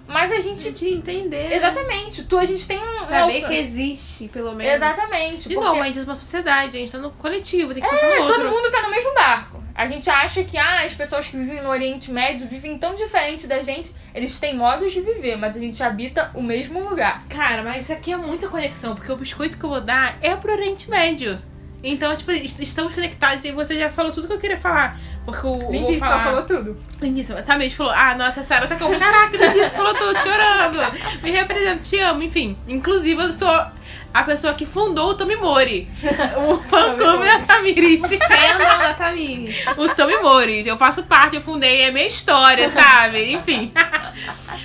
[0.09, 0.71] Mas a gente.
[0.71, 1.49] De entender.
[1.49, 1.57] né?
[1.57, 3.05] Exatamente, tu, a gente tem um.
[3.05, 4.75] Saber que existe, pelo menos.
[4.75, 5.49] Exatamente.
[5.49, 7.89] De porque- novo, a gente é uma sociedade, a gente tá no coletivo, tem que
[7.89, 8.43] pensar É, no outro.
[8.43, 9.65] todo mundo tá no mesmo barco.
[9.75, 13.47] A gente acha que ah, as pessoas que vivem no Oriente Médio vivem tão diferente
[13.49, 13.91] da gente.
[14.15, 17.25] Eles têm modos de viver, mas a gente habita o mesmo lugar.
[17.29, 20.35] Cara, mas isso aqui é muita conexão, porque o biscoito que eu vou dar é
[20.37, 21.39] pro Oriente Médio.
[21.89, 24.99] Então, tipo, est- estamos conectados e você já falou tudo que eu queria falar.
[25.25, 25.71] Porque o.
[25.71, 26.77] Lindíssimo, vou falar- falou tudo.
[27.01, 27.43] Lindíssima.
[27.43, 30.79] Também falou, ah, nossa, a Sarah tá como, caraca, lindíssima, falou tudo, chorando.
[31.23, 32.57] Me representa, te amo, enfim.
[32.67, 33.49] Inclusive, eu sou
[34.15, 35.89] a pessoa que fundou o Tomimori.
[36.49, 38.01] O fã-clube da Tamiris.
[38.09, 39.57] Fandom da Tamires.
[39.77, 40.67] o Tomimori.
[40.67, 43.33] Eu faço parte, eu fundei, é minha história, sabe?
[43.33, 43.73] Enfim.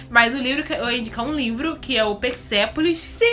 [0.10, 2.98] Mas o livro, que eu ia indicar um livro, que é o Persepolis.
[3.00, 3.26] Sim!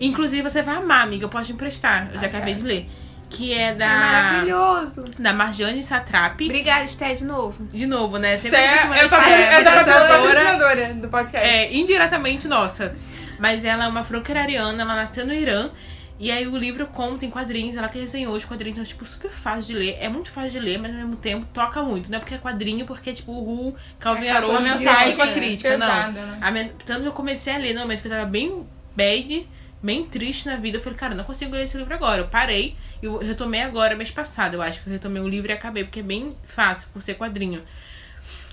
[0.00, 2.08] Inclusive, você vai amar, amiga, eu posso te emprestar.
[2.12, 2.62] Eu já Ah, acabei cara.
[2.62, 2.90] de ler.
[3.30, 3.88] Que é É da...
[3.88, 5.04] maravilhoso.
[5.18, 6.44] da Marjane Satrapi.
[6.44, 7.64] Obrigada, Esté, de novo.
[7.66, 8.36] De novo, né?
[8.36, 10.94] Sempre é, que eu tô história, é da patrocinadora.
[10.94, 11.48] do podcast.
[11.48, 12.94] É, indiretamente nossa.
[13.38, 15.70] Mas ela é uma franco-iraniana, ela nasceu no Irã.
[16.16, 19.32] E aí o livro conta em quadrinhos, ela que desenhou os quadrinhos, então, tipo, super
[19.32, 19.96] fácil de ler.
[20.00, 22.08] É muito fácil de ler, mas ao mesmo tempo toca muito.
[22.08, 25.22] Não é porque é quadrinho, porque é tipo o Ru, Calvin É, mensagem, é com
[25.22, 25.86] a né, crítica, não.
[25.88, 26.38] pesada, né?
[26.40, 28.64] A mens- Tanto que eu comecei a ler no momento que eu tava bem
[28.96, 29.44] bad,
[29.84, 30.78] bem triste na vida.
[30.78, 32.22] Eu falei, cara, não consigo ler esse livro agora.
[32.22, 35.54] Eu parei e retomei agora, mês passado, eu acho que eu retomei o livro e
[35.54, 37.62] acabei, porque é bem fácil, por ser quadrinho.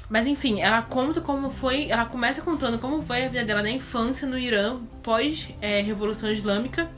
[0.09, 1.87] Mas enfim, ela conta como foi.
[1.89, 6.89] Ela começa contando como foi a vida dela na infância no Irã, pós-Revolução Islâmica,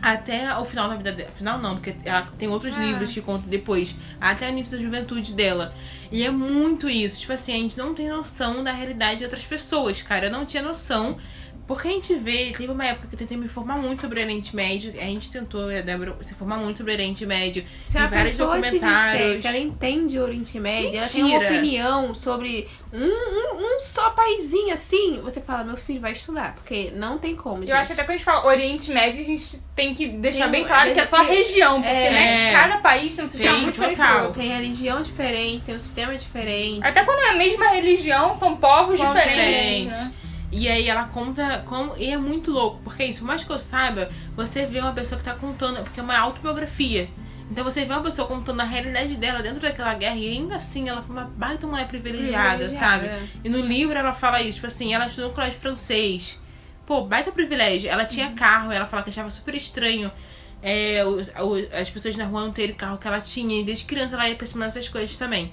[0.00, 1.30] até o final da vida dela.
[1.32, 2.80] Final não, porque ela tem outros Ah.
[2.80, 5.74] livros que contam depois, até o início da juventude dela.
[6.12, 7.18] E é muito isso.
[7.20, 10.26] Tipo assim, a gente não tem noção da realidade de outras pessoas, cara.
[10.26, 11.18] Eu não tinha noção.
[11.66, 14.22] Porque a gente vê, teve uma época que eu tentei me informar muito sobre o
[14.22, 14.92] Oriente Médio.
[14.96, 17.64] A gente tentou, a Débora, se informar muito sobre o Oriente Médio.
[17.84, 19.42] Se a vários pessoa te disser documentários.
[19.42, 21.54] que ela entende o Oriente Médio, ela tem uma Mentira.
[21.54, 26.92] opinião sobre um, um, um só paizinho assim, você fala, meu filho vai estudar, porque
[26.94, 27.70] não tem como, gente.
[27.70, 30.44] Eu acho que até quando a gente fala Oriente Médio, a gente tem que deixar
[30.44, 32.10] Tem bem claro que é só região, porque é.
[32.10, 34.24] né, cada país tem um sistema Tem, muito diferente do total.
[34.26, 34.40] outro.
[34.40, 36.86] Tem religião diferente, tem um sistema diferente.
[36.86, 39.60] Até quando é a mesma religião, são povos Povos diferentes.
[39.60, 39.98] diferentes.
[39.98, 40.12] né?
[40.52, 41.96] E aí ela conta como.
[41.96, 45.18] E é muito louco, porque isso, por mais que eu saiba, você vê uma pessoa
[45.18, 47.08] que tá contando, porque é uma autobiografia.
[47.50, 50.88] Então você vê uma pessoa contando a realidade dela dentro daquela guerra e ainda assim
[50.88, 53.30] ela foi uma baita mulher privilegiada, Privilegiada, sabe?
[53.44, 56.40] E no livro ela fala isso, tipo assim, ela estudou no colégio francês.
[56.84, 57.88] Pô, baita privilégio.
[57.88, 60.10] Ela tinha carro, ela fala que achava super estranho
[60.62, 61.30] é, os-
[61.72, 63.60] as pessoas na rua não terem o carro que ela tinha.
[63.60, 65.52] E desde criança ela ia pra cima dessas coisas também.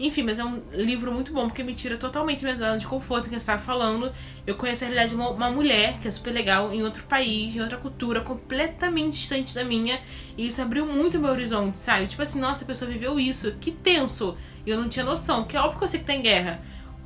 [0.00, 3.28] Enfim, mas é um livro muito bom, porque me tira totalmente minha zona de conforto
[3.28, 4.10] que eu estava falando.
[4.46, 7.54] Eu conheço a realidade de uma, uma mulher, que é super legal, em outro país,
[7.54, 10.00] em outra cultura, completamente distante da minha.
[10.38, 12.06] E isso abriu muito o meu horizonte, sabe?
[12.06, 14.38] Tipo assim, nossa, a pessoa viveu isso, que tenso.
[14.64, 16.62] E eu não tinha noção, que é óbvio que eu sei que tem guerra.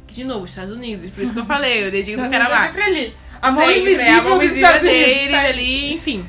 [0.07, 2.68] De novo, Estados Unidos, por isso que eu falei, o dedinho do cara lá.
[3.42, 5.40] A mão Sempre, invisível, é a mão invisível tá?
[5.49, 6.24] ali, enfim.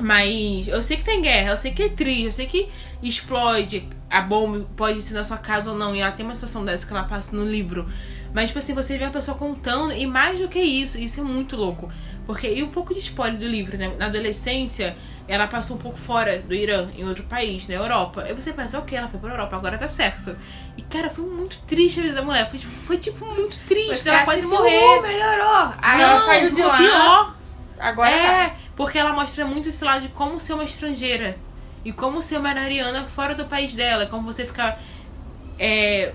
[0.00, 2.68] Mas eu sei que tem guerra, eu sei que é triste, eu sei que
[3.02, 5.94] explode a bomba, pode ser na sua casa ou não.
[5.94, 7.86] E ela tem uma situação dessa que ela passa no livro.
[8.32, 11.22] Mas, tipo assim, você vê a pessoa contando, e mais do que isso, isso é
[11.22, 11.90] muito louco.
[12.26, 13.90] Porque, e um pouco de spoiler do livro, né?
[13.98, 14.94] Na adolescência,
[15.26, 18.22] ela passou um pouco fora do Irã, em outro país, na Europa.
[18.22, 20.36] Aí você pensa, ok, ela foi pra Europa, agora tá certo.
[20.76, 22.48] E, cara, foi muito triste a vida da mulher.
[22.50, 23.96] Foi, tipo, foi, tipo muito triste.
[23.96, 24.44] Você ela quase.
[24.44, 25.72] "Uh, melhorou.
[25.80, 26.76] Aí ela não, saiu de lá.
[26.76, 27.37] pior.
[27.78, 28.56] Agora é, tá.
[28.76, 31.36] porque ela mostra muito esse lado de como ser uma estrangeira.
[31.84, 34.06] E como ser uma ariana fora do país dela.
[34.06, 34.80] Como você ficar.
[35.58, 36.12] É,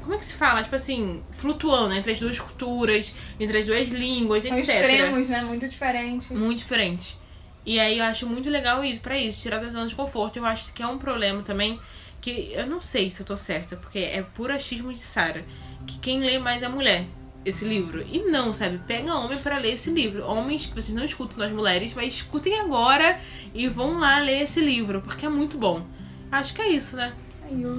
[0.00, 0.62] como é que se fala?
[0.62, 4.68] Tipo assim, flutuando entre as duas culturas, entre as duas línguas, São etc.
[4.68, 5.42] extremos, né?
[5.42, 6.28] Muito diferentes.
[6.30, 7.16] Muito diferente.
[7.64, 10.36] E aí eu acho muito legal isso, pra isso, tirar da zona de conforto.
[10.36, 11.80] Eu acho que é um problema também,
[12.20, 15.44] que eu não sei se eu tô certa, porque é puro achismo de Sara.
[15.86, 17.06] Que quem lê mais é a mulher,
[17.44, 18.04] esse livro.
[18.06, 18.78] E não, sabe?
[18.86, 20.24] Pega homem pra ler esse livro.
[20.26, 23.20] Homens que vocês não escutam nós mulheres, mas escutem agora
[23.54, 25.84] e vão lá ler esse livro, porque é muito bom.
[26.30, 27.12] Acho que é isso, né?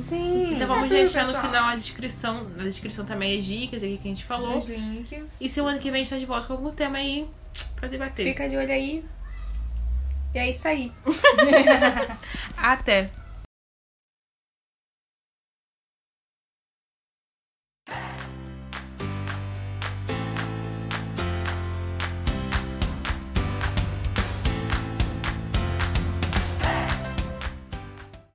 [0.03, 0.53] Sim.
[0.53, 1.45] Então vamos Certo, deixar no pessoal.
[1.45, 2.43] final a descrição.
[2.55, 4.59] Na descrição também as dicas aqui que a gente falou.
[4.59, 5.41] Os links.
[5.41, 7.27] E semana que vem a gente tá de volta com algum tema aí
[7.75, 8.27] pra debater.
[8.27, 9.03] Fica de olho aí.
[10.35, 10.91] E é isso aí.
[12.57, 13.09] Até!